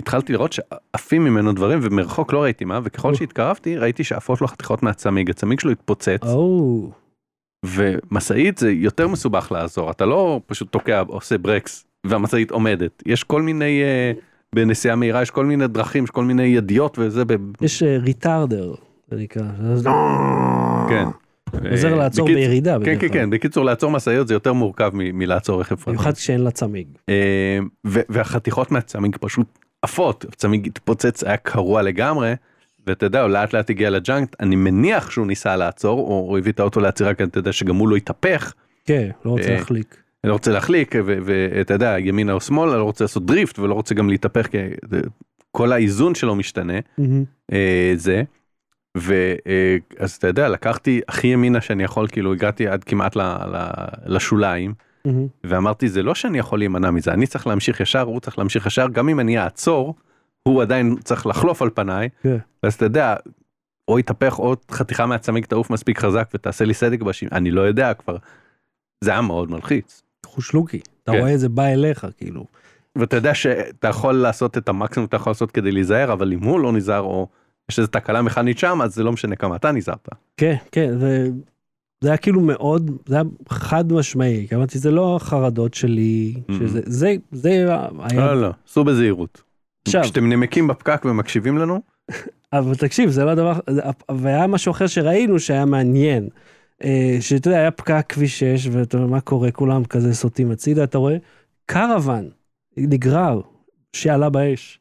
התחלתי 0.00 0.32
לראות 0.32 0.52
שעפים 0.52 1.24
ממנו 1.24 1.52
דברים 1.52 1.78
ומרחוק 1.82 2.32
לא 2.32 2.42
ראיתי 2.42 2.64
מה 2.64 2.80
וככל. 2.84 3.14
שהתקרבתי 3.14 3.76
ראיתי 3.76 4.04
שעפות 4.04 4.40
לו 4.40 4.46
חתיכות 4.46 4.82
מהצמיג 4.82 5.30
הצמיג 5.30 5.60
שלו 5.60 5.70
התפוצץ. 5.70 6.20
ומשאית 7.64 8.58
זה 8.58 8.70
יותר 8.70 9.08
מסובך 9.08 9.52
לעזור 9.52 9.90
אתה 9.90 10.06
לא 10.06 10.40
פשוט 10.46 10.72
תוקע 10.72 11.02
עושה 11.06 11.38
ברקס 11.38 11.87
והמשאית 12.08 12.50
עומדת 12.50 13.02
יש 13.06 13.24
כל 13.24 13.42
מיני 13.42 13.82
אה, 13.82 14.12
בנסיעה 14.54 14.96
מהירה 14.96 15.22
יש 15.22 15.30
כל 15.30 15.46
מיני 15.46 15.66
דרכים 15.66 16.04
יש 16.04 16.10
כל 16.10 16.24
מיני 16.24 16.42
ידיות 16.42 16.98
וזה 16.98 17.24
ב... 17.24 17.32
יש 17.60 17.82
ריטרדר, 17.82 18.74
זה 19.10 19.16
נקרא. 19.16 19.42
אז- 19.72 19.86
כן. 20.88 21.04
עוזר 21.70 21.92
אה, 21.92 21.96
לעצור 21.96 22.28
בקיצ- 22.28 22.32
בירידה 22.34 22.76
כן 22.84 22.98
כן. 23.00 23.08
כן 23.12 23.30
בקיצור 23.30 23.64
לעצור 23.64 23.90
משאיות 23.90 24.28
זה 24.28 24.34
יותר 24.34 24.52
מורכב 24.52 24.90
מ- 24.94 25.18
מלעצור 25.18 25.60
רכב 25.60 25.74
פרטי. 25.74 25.90
במיוחד 25.90 26.12
כשאין 26.14 26.40
לה 26.40 26.50
צמיג. 26.50 26.86
אה, 27.08 27.58
ו- 27.86 28.00
והחתיכות 28.08 28.70
מהצמיג 28.72 29.16
פשוט 29.20 29.46
עפות 29.82 30.24
הצמיג 30.32 30.66
התפוצץ 30.66 31.24
היה 31.24 31.36
קרוע 31.36 31.82
לגמרי. 31.82 32.32
ואתה 32.86 33.06
יודע 33.06 33.22
הוא 33.22 33.30
לאט 33.30 33.52
לאט 33.52 33.70
הגיע 33.70 33.90
לג'אנק 33.90 34.36
אני 34.40 34.56
מניח 34.56 35.10
שהוא 35.10 35.26
ניסה 35.26 35.56
לעצור 35.56 36.00
או 36.00 36.14
הוא 36.28 36.38
הביא 36.38 36.52
את 36.52 36.60
האוטו 36.60 36.80
לעצירה 36.80 37.14
כי 37.14 37.22
אתה 37.22 37.38
יודע 37.38 37.52
שגם 37.52 37.76
הוא 37.76 37.88
לא 37.88 37.96
התהפך. 37.96 38.52
כן, 38.86 39.10
לא 39.24 39.30
רוצה 39.30 39.44
אה, 39.48 39.54
להחליק. 39.54 39.96
אני 40.24 40.28
לא 40.28 40.32
רוצה 40.34 40.52
להחליק 40.52 40.94
ואתה 41.06 41.74
יודע 41.74 41.96
ימינה 41.98 42.32
או 42.32 42.40
שמאלה 42.40 42.76
לא 42.76 42.82
רוצה 42.84 43.04
לעשות 43.04 43.26
drift 43.26 43.58
ולא 43.58 43.74
רוצה 43.74 43.94
גם 43.94 44.08
להתהפך 44.08 44.46
כי 44.46 44.58
כל 45.50 45.72
האיזון 45.72 46.14
שלו 46.14 46.34
משתנה. 46.34 46.78
אה, 47.52 47.92
זה. 47.96 48.22
ואז 48.96 50.12
אתה 50.12 50.26
יודע 50.26 50.48
לקחתי 50.48 51.00
הכי 51.08 51.26
ימינה 51.26 51.60
שאני 51.60 51.82
יכול 51.84 52.08
כאילו 52.08 52.32
הגעתי 52.32 52.68
עד 52.68 52.84
כמעט 52.84 53.16
ל- 53.16 53.22
ל- 53.22 53.68
לשוליים 54.06 54.74
מהמם. 55.04 55.26
ואמרתי 55.44 55.88
זה 55.88 56.02
לא 56.02 56.14
שאני 56.14 56.38
יכול 56.38 56.58
להימנע 56.58 56.90
מזה 56.90 57.12
אני 57.12 57.26
צריך 57.26 57.46
להמשיך 57.46 57.80
ישר 57.80 58.00
הוא 58.00 58.20
צריך 58.20 58.38
להמשיך 58.38 58.66
ישר 58.66 58.88
גם 58.88 59.08
אם 59.08 59.20
אני 59.20 59.38
אעצור 59.38 59.94
הוא 60.42 60.62
עדיין 60.62 60.96
צריך 61.04 61.26
לחלוף 61.26 61.62
על 61.62 61.70
פניי 61.74 62.08
כן. 62.22 62.36
אז 62.62 62.74
אתה 62.74 62.84
יודע 62.84 63.16
או 63.88 63.98
יתהפך 63.98 64.38
או 64.38 64.54
חתיכה 64.70 65.06
מהצמיג 65.06 65.44
תעוף 65.44 65.70
מספיק 65.70 65.98
חזק 65.98 66.30
ותעשה 66.34 66.64
לי 66.64 66.74
סדק 66.74 67.00
בשים 67.02 67.28
אני 67.32 67.50
לא 67.50 67.60
יודע 67.60 67.94
כבר. 67.94 68.16
זה 69.04 69.10
היה 69.10 69.20
מאוד 69.20 69.50
מלחיץ. 69.50 70.02
חושלוקי, 70.38 70.80
אתה 71.02 71.12
כן. 71.12 71.18
רואה 71.18 71.34
את 71.34 71.40
זה 71.40 71.48
בא 71.48 71.66
אליך, 71.66 72.06
כאילו. 72.16 72.44
ואתה 72.96 73.16
יודע 73.16 73.34
שאתה 73.34 73.88
יכול 73.88 74.14
לעשות 74.14 74.58
את 74.58 74.68
המקסימום 74.68 75.06
שאתה 75.06 75.16
יכול 75.16 75.30
לעשות 75.30 75.50
כדי 75.50 75.72
להיזהר 75.72 76.12
אבל 76.12 76.32
אם 76.32 76.42
הוא 76.42 76.60
לא 76.60 76.72
נזהר 76.72 77.00
או 77.00 77.28
יש 77.70 77.78
איזה 77.78 77.90
תקלה 77.90 78.22
מכנית 78.22 78.58
שם 78.58 78.82
אז 78.82 78.94
זה 78.94 79.02
לא 79.02 79.12
משנה 79.12 79.36
כמה 79.36 79.56
אתה 79.56 79.72
נזהרת. 79.72 80.08
כן, 80.36 80.54
כן, 80.72 80.98
זה, 80.98 81.28
זה 82.00 82.08
היה 82.08 82.16
כאילו 82.16 82.40
מאוד, 82.40 82.90
זה 83.06 83.14
היה 83.14 83.24
חד 83.48 83.92
משמעי, 83.92 84.46
כי 84.48 84.54
אמרתי, 84.54 84.78
זה 84.78 84.90
לא 84.90 85.16
החרדות 85.16 85.74
שלי, 85.74 86.34
שזה, 86.58 86.80
זה, 86.84 87.14
זה 87.32 87.48
היה, 87.48 87.88
לא 88.12 88.42
לא 88.42 88.50
סעו 88.66 88.84
בזהירות. 88.84 89.42
עכשיו, 89.86 90.02
כשאתם 90.02 90.28
נמקים 90.32 90.66
בפקק 90.66 91.04
ומקשיבים 91.04 91.58
לנו 91.58 91.80
אבל 92.52 92.74
תקשיב, 92.74 93.10
זה 93.10 93.24
לא 93.24 93.30
הדבר, 93.30 93.52
והיה 94.10 94.46
משהו 94.46 94.72
אחר 94.72 94.86
שראינו 94.86 95.38
שהיה 95.38 95.64
מעניין, 95.64 96.28
שאתה 97.20 97.48
יודע, 97.48 97.58
היה 97.58 97.70
פקק 97.70 98.04
כביש 98.08 98.38
6, 98.40 98.66
ואתה 98.72 98.96
אומר, 98.96 99.06
מה 99.08 99.20
קורה, 99.20 99.50
כולם 99.50 99.84
כזה 99.84 100.14
סוטים 100.14 100.50
הצידה, 100.50 100.84
אתה 100.84 100.98
רואה, 100.98 101.16
קרוון, 101.66 102.28
נגרר, 102.76 103.40
שעלה 103.92 104.30
באש. 104.30 104.80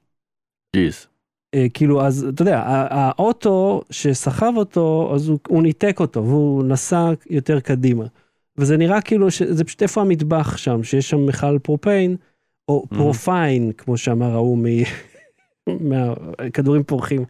ג'יז. 0.76 1.08
אה, 1.56 1.66
כאילו, 1.74 2.06
אז 2.06 2.28
אתה 2.34 2.42
יודע, 2.42 2.62
האוטו 2.90 3.82
שסחב 3.90 4.54
אותו, 4.58 5.12
אז 5.16 5.30
הוא, 5.30 5.40
הוא 5.48 5.64
ניתק 5.64 5.98
אותו, 6.00 6.24
והוא 6.26 6.64
נסע 6.64 7.10
יותר 7.30 7.60
קדימה. 7.60 8.06
וזה 8.58 8.78
נראה 8.78 9.02
כאילו, 9.02 9.32
שזה 9.32 9.64
פשוט 9.64 9.82
איפה 9.84 10.02
המטבח 10.02 10.58
שם, 10.58 10.84
שיש 10.84 11.10
שם 11.10 11.26
מכל 11.26 11.60
פרופיין, 11.60 12.16
או 12.70 12.86
Mhm. 12.92 12.96
propane, 12.96 13.72
כמו 13.78 13.98
שאמר 13.98 14.32
ההוא 14.34 14.58
מ- 14.58 14.84
מהכדורים 15.90 16.84
פורחים. 16.84 17.26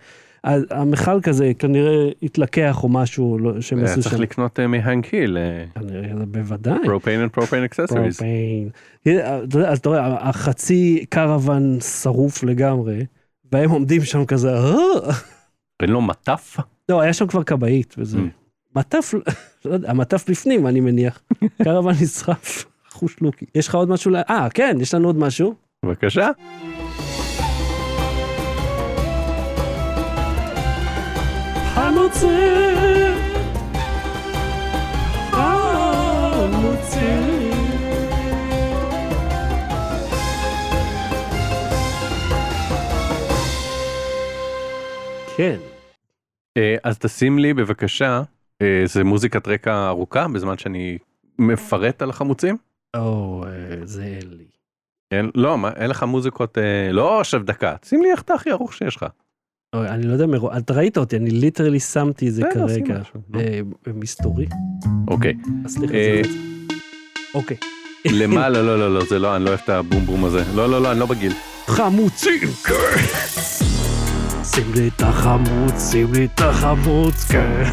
המכל 0.70 1.22
כזה 1.22 1.52
כנראה 1.60 2.10
התלקח 2.24 2.84
או 2.84 2.90
משהו 2.90 3.38
לא- 3.40 3.62
שהם 3.62 3.80
אה, 3.80 3.84
עשו 3.86 4.02
צריך 4.02 4.16
שם. 4.16 4.22
לקנות 4.22 4.60
אה, 4.60 4.68
מהנק 4.68 5.06
היל, 5.06 5.38
כנראה, 5.76 6.26
בוודאי. 6.28 6.78
propane 6.86 7.26
and 7.26 7.30
propane 7.30 7.64
accessories. 7.64 8.18
propane. 8.18 8.70
אז 9.68 9.78
אתה 9.80 9.90
רואה, 9.90 10.30
החצי 10.30 11.06
קרוון 11.10 11.80
שרוף 11.80 12.44
לגמרי, 12.44 13.06
והם 13.52 13.70
עומדים 13.70 14.02
שם 14.04 14.26
כזה, 14.26 14.54
"אה?" 14.54 14.74
אין 15.82 15.90
לו 15.90 16.02
מטף? 16.02 16.58
לא, 16.90 17.02
היה 17.02 17.14
שם 17.14 17.28
כבר 17.28 17.44
כבאית 17.44 17.96
וזה. 17.98 18.18
Mm. 18.18 18.22
מטף, 18.76 19.14
לא 19.66 19.74
יודע, 19.74 19.90
המטף 19.92 20.30
בפנים, 20.30 20.68
אני 20.68 20.80
מניח. 20.80 21.22
קרוון 21.64 21.94
נשרף, 22.02 22.66
חוש 22.90 23.16
לוקי. 23.22 23.46
יש 23.56 23.68
לך 23.68 23.76
עוד 23.76 23.90
משהו? 23.90 24.12
אה, 24.30 24.48
כן, 24.54 24.78
יש 24.80 24.94
לנו 24.94 25.08
עוד 25.08 25.18
משהו. 25.18 25.54
בבקשה. 25.86 26.30
חמוצים! 31.98 33.14
כן. 45.38 45.60
אה, 46.58 46.76
אז 46.84 46.98
תשים 47.00 47.40
לי 47.40 47.54
בבקשה, 47.54 48.22
אה, 48.62 48.82
זה 48.86 49.04
מוזיקת 49.04 49.48
רקע 49.48 49.88
ארוכה 49.88 50.28
בזמן 50.28 50.58
שאני 50.58 50.98
מפרט 51.40 52.02
על 52.02 52.10
החמוצים? 52.10 52.58
או, 52.98 53.44
אה, 53.48 53.86
זה 53.86 54.04
אין 54.04 54.34
לי. 54.38 54.46
אין, 55.12 55.32
לא, 55.36 55.58
מה, 55.58 55.72
אין 55.76 55.90
לך 55.90 56.04
מוזיקות, 56.04 56.58
אה, 56.58 56.92
לא 56.92 57.20
עכשיו 57.22 57.44
דקה, 57.44 57.76
שים 57.86 58.02
לי 58.02 58.12
איך 58.12 58.24
הכי 58.30 58.52
ארוך 58.52 58.74
שיש 58.74 58.96
לך. 58.96 59.06
אוי, 59.76 59.90
אני 59.90 60.08
לא 60.08 60.14
יודע, 60.14 60.26
מרוב- 60.26 60.52
אתה 60.52 60.74
ראית 60.74 60.98
אותי, 60.98 61.18
אני 61.18 61.30
ליטרלי 61.30 61.80
שמתי 61.80 62.28
את 62.28 62.34
זה 62.34 62.42
כרגע. 62.54 63.00
נו. 63.30 63.40
אה, 63.40 63.60
מסתורי? 63.94 64.46
אוקיי, 65.08 65.34
אז 65.66 65.72
סליחה, 65.74 65.94
אה, 65.94 66.22
זה- 66.24 66.30
אוקיי. 67.36 67.58
למעלה, 68.06 68.62
לא, 68.68 68.80
לא, 68.80 68.94
לא, 68.94 69.06
זה 69.06 69.20
לא, 69.20 69.36
אני 69.36 69.44
לא 69.44 69.50
אוהב 69.50 69.60
את 69.64 69.70
הבום 69.70 70.06
בום 70.06 70.26
הזה. 70.26 70.44
לא, 70.56 70.70
לא, 70.70 70.82
לא, 70.82 70.92
אני 70.92 71.00
לא 71.00 71.06
בגיל. 71.06 71.32
חמוצים, 71.68 72.40
כן. 72.64 72.74
שים 74.44 74.74
לי 74.76 74.88
את 74.96 75.02
החמוץ, 75.02 75.92
שים 75.92 76.14
לי 76.14 76.26
את 76.26 76.42
החמוץ, 76.42 77.24
כן. 77.32 77.64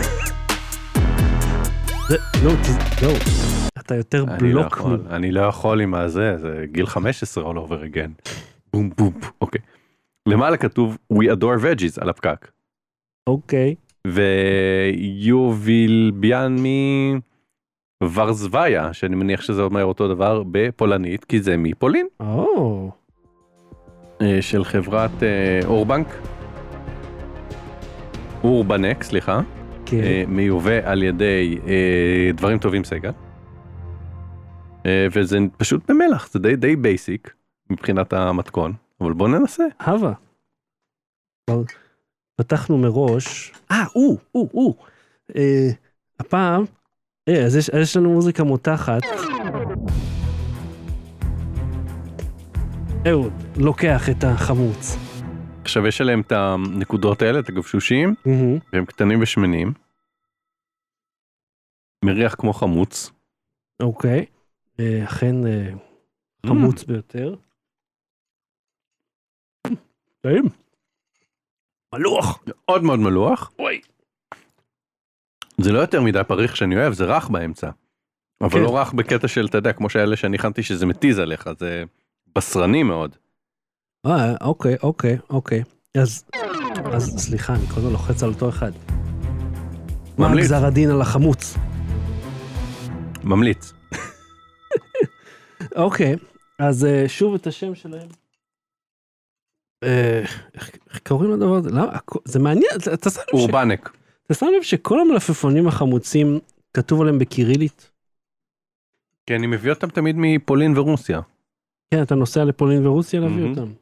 לא, 2.45 2.53
לא. 3.03 3.13
אתה 3.79 3.95
יותר 3.97 4.25
לא 4.25 4.37
בלוק. 4.39 4.81
אני 5.11 5.33
לא 5.33 5.41
יכול 5.41 5.81
עם 5.81 5.95
הזה, 5.95 6.37
זה 6.41 6.65
גיל 6.73 6.87
15 6.87 7.45
all 7.53 7.57
over 7.57 7.95
again. 7.95 8.31
בום 8.73 8.91
בום, 8.99 9.13
אוקיי. 9.41 9.61
למעלה 10.29 10.57
כתוב 10.57 10.99
We 11.13 11.27
adore 11.27 11.63
veggies 11.63 12.01
על 12.01 12.09
הפקק. 12.09 12.51
אוקיי. 13.27 13.75
ויוביל 14.07 16.13
ביאן 16.15 16.57
מוורזוויה, 18.03 18.93
שאני 18.93 19.17
מניח 19.17 19.41
שזה 19.41 19.63
אומר 19.63 19.85
אותו 19.85 20.09
דבר 20.09 20.43
בפולנית, 20.51 21.25
כי 21.25 21.41
זה 21.41 21.57
מפולין, 21.57 22.07
אה, 24.23 24.43
של 24.43 24.65
חברת 24.65 25.23
אה, 25.23 25.61
אורבנק. 25.65 26.07
אורבנק, 28.45 29.03
סליחה, 29.03 29.41
כן. 29.87 29.97
אה, 29.97 30.25
מיובא 30.29 30.79
על 30.85 31.03
ידי 31.03 31.59
דברים 32.35 32.59
טובים 32.59 32.85
סגל. 32.85 33.13
וזה 35.13 35.39
פשוט 35.57 35.91
במלח, 35.91 36.29
זה 36.33 36.39
די 36.39 36.57
די 36.57 36.77
basic 36.77 37.35
מבחינת 37.71 38.13
המתכון, 38.13 38.73
אבל 39.01 39.13
בוא 39.13 39.29
ננסה. 39.29 39.65
הווה. 39.87 40.13
פתחנו 42.37 42.79
מראש. 42.79 43.53
אה, 43.71 43.85
הוא, 43.93 44.19
הוא, 44.33 44.49
הוא. 44.53 44.75
אה, 45.37 45.69
הפעם, 46.21 46.65
אה, 47.29 47.47
אז 47.47 47.57
יש, 47.57 47.71
יש 47.81 47.97
לנו 47.97 48.11
מוזיקה 48.11 48.45
מותחת. 48.45 49.03
אהוד, 53.09 53.33
לוקח 53.57 54.09
את 54.11 54.25
החמוץ. 54.25 54.97
עכשיו 55.63 55.87
יש 55.87 56.01
עליהם 56.01 56.21
את 56.21 56.33
הנקודות 56.33 57.23
האלה, 57.23 57.39
את 57.39 57.49
הגבשושים. 57.49 58.15
והם 58.73 58.85
קטנים 58.85 59.23
ושמנים. 59.23 59.73
מריח 62.05 62.35
כמו 62.35 62.53
חמוץ. 62.53 63.11
אוקיי. 63.83 64.27
אה, 64.81 65.05
אכן 65.05 65.47
אה, 65.47 65.71
חמוץ 66.47 66.85
ביותר. 66.85 67.35
טעים. 70.25 70.45
מלוח. 71.95 72.45
מאוד 72.47 72.83
מאוד 72.83 72.99
מלוח. 72.99 73.53
אוי. 73.59 73.81
זה 75.61 75.73
לא 75.73 75.79
יותר 75.79 76.03
מדי 76.03 76.21
פריך 76.29 76.57
שאני 76.57 76.77
אוהב, 76.77 76.93
זה 76.93 77.05
רך 77.05 77.29
באמצע. 77.29 77.71
אבל 78.41 78.51
כן. 78.51 78.63
לא 78.63 78.79
רך 78.79 78.93
בקטע 78.93 79.29
של, 79.29 79.47
אתה 79.47 79.59
יודע, 79.59 79.73
כמו 79.73 79.91
שאלה 79.91 80.17
שאני 80.17 80.37
הכנתי 80.37 80.63
שזה 80.63 80.87
מתיז 80.87 81.19
עליך, 81.19 81.49
זה 81.59 81.85
בשרני 82.37 82.83
מאוד. 82.83 83.17
אה, 84.07 84.35
אוקיי, 84.41 84.77
אוקיי, 84.83 85.19
אוקיי. 85.31 85.63
אז, 85.99 86.25
אז 86.93 87.19
סליחה, 87.19 87.55
אני 87.55 87.67
כל 87.67 87.81
הזמן 87.81 87.93
לוחץ 87.93 88.23
על 88.23 88.29
אותו 88.29 88.49
אחד. 88.49 88.73
מה. 90.19 90.37
גזר 90.37 90.67
הדין 90.67 90.91
על 90.91 91.01
החמוץ? 91.01 91.57
ממליץ. 93.25 93.73
אוקיי, 95.77 96.17
אז 96.59 96.85
אה, 96.85 97.05
שוב 97.09 97.35
את 97.35 97.47
השם 97.47 97.75
שלהם. 97.75 98.24
איך 99.85 101.01
קוראים 101.09 101.31
לדבר 101.33 101.55
הזה? 101.55 101.71
למה? 101.71 101.93
זה 102.25 102.39
מעניין, 102.39 102.71
אתה- 102.95 103.11
שם 103.11 103.21
לב 103.21 103.41
אורבנק. 103.41 103.97
אתה 104.27 104.35
שם 104.35 104.47
לב 104.57 104.63
שכל 104.63 105.01
המלפפונים 105.01 105.69
החמוצים 105.69 106.39
כתוב 106.75 107.01
עליהם 107.01 107.19
בקירילית? 107.19 107.91
כי 109.27 109.35
אני 109.37 109.47
מביא 109.47 109.71
אותם 109.71 109.89
תמיד 109.91 110.17
מפולין 110.19 110.79
ורוסיה. 110.79 111.21
כן, 111.91 112.03
אתה 112.03 112.15
נוסע 112.15 112.45
לפולין 112.45 112.87
ורוסיה 112.87 113.21
להביא. 113.21 113.45
אותם. 113.51 113.73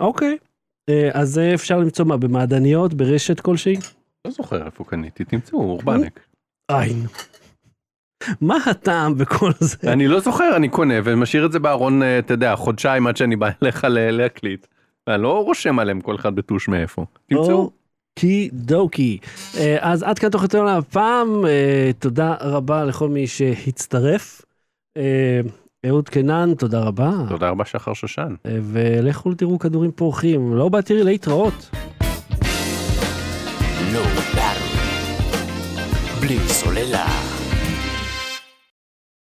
אוקיי, 0.00 0.38
אה, 0.88 1.10
אז 1.14 1.28
זה 1.30 1.50
אפשר 1.54 1.78
למצוא 1.78 2.04
מה, 2.04 2.16
במעדניות, 2.16 2.94
ברשת 2.94 3.40
כלשהי? 3.40 3.76
לא 4.24 4.30
זוכר 4.30 4.66
איפה 4.66 4.84
קניתי, 4.84 5.24
תמצאו, 5.24 5.58
אורבנק. 5.60 6.20
אין. 6.68 7.06
מה 8.40 8.56
הטעם 8.66 9.18
בכל 9.18 9.50
זה? 9.60 9.92
אני 9.92 10.08
לא 10.08 10.20
זוכר, 10.20 10.56
אני 10.56 10.68
קונה 10.68 10.94
ומשאיר 11.04 11.46
את 11.46 11.52
זה 11.52 11.58
בארון, 11.58 12.02
אה, 12.02 12.18
אתה 12.18 12.34
יודע, 12.34 12.56
חודשיים 12.56 13.06
עד 13.06 13.16
שאני 13.16 13.36
בא 13.36 13.50
אליך 13.62 13.86
להקליט. 13.90 14.66
אני 15.08 15.22
לא 15.22 15.44
רושם 15.44 15.78
עליהם 15.78 16.00
כל 16.00 16.14
אחד 16.14 16.34
בטוש 16.34 16.68
מאיפה. 16.68 17.04
תמצאו. 17.26 17.70
אוקי 18.18 18.48
דוקי. 18.52 19.18
אה, 19.56 19.76
אז 19.80 20.02
עד 20.02 20.18
כאן 20.18 20.30
תוכנית 20.30 20.54
היום 20.54 20.66
להפעם, 20.66 21.46
אה, 21.46 21.90
תודה 21.98 22.34
רבה 22.40 22.84
לכל 22.84 23.08
מי 23.08 23.26
שהצטרף. 23.26 24.42
אה, 24.96 25.40
אהוד 25.86 26.08
קנן, 26.08 26.54
תודה 26.54 26.80
רבה. 26.80 27.10
תודה 27.28 27.48
רבה 27.48 27.64
שחר 27.64 27.94
שושן. 27.94 28.34
ולכו 28.44 29.34
תראו 29.34 29.58
כדורים 29.58 29.92
פורחים. 29.92 30.54
לא 30.54 30.68
באתי 30.68 31.04
להתראות. 31.04 31.70
בלי 36.20 36.38
סוללה. 36.38 37.27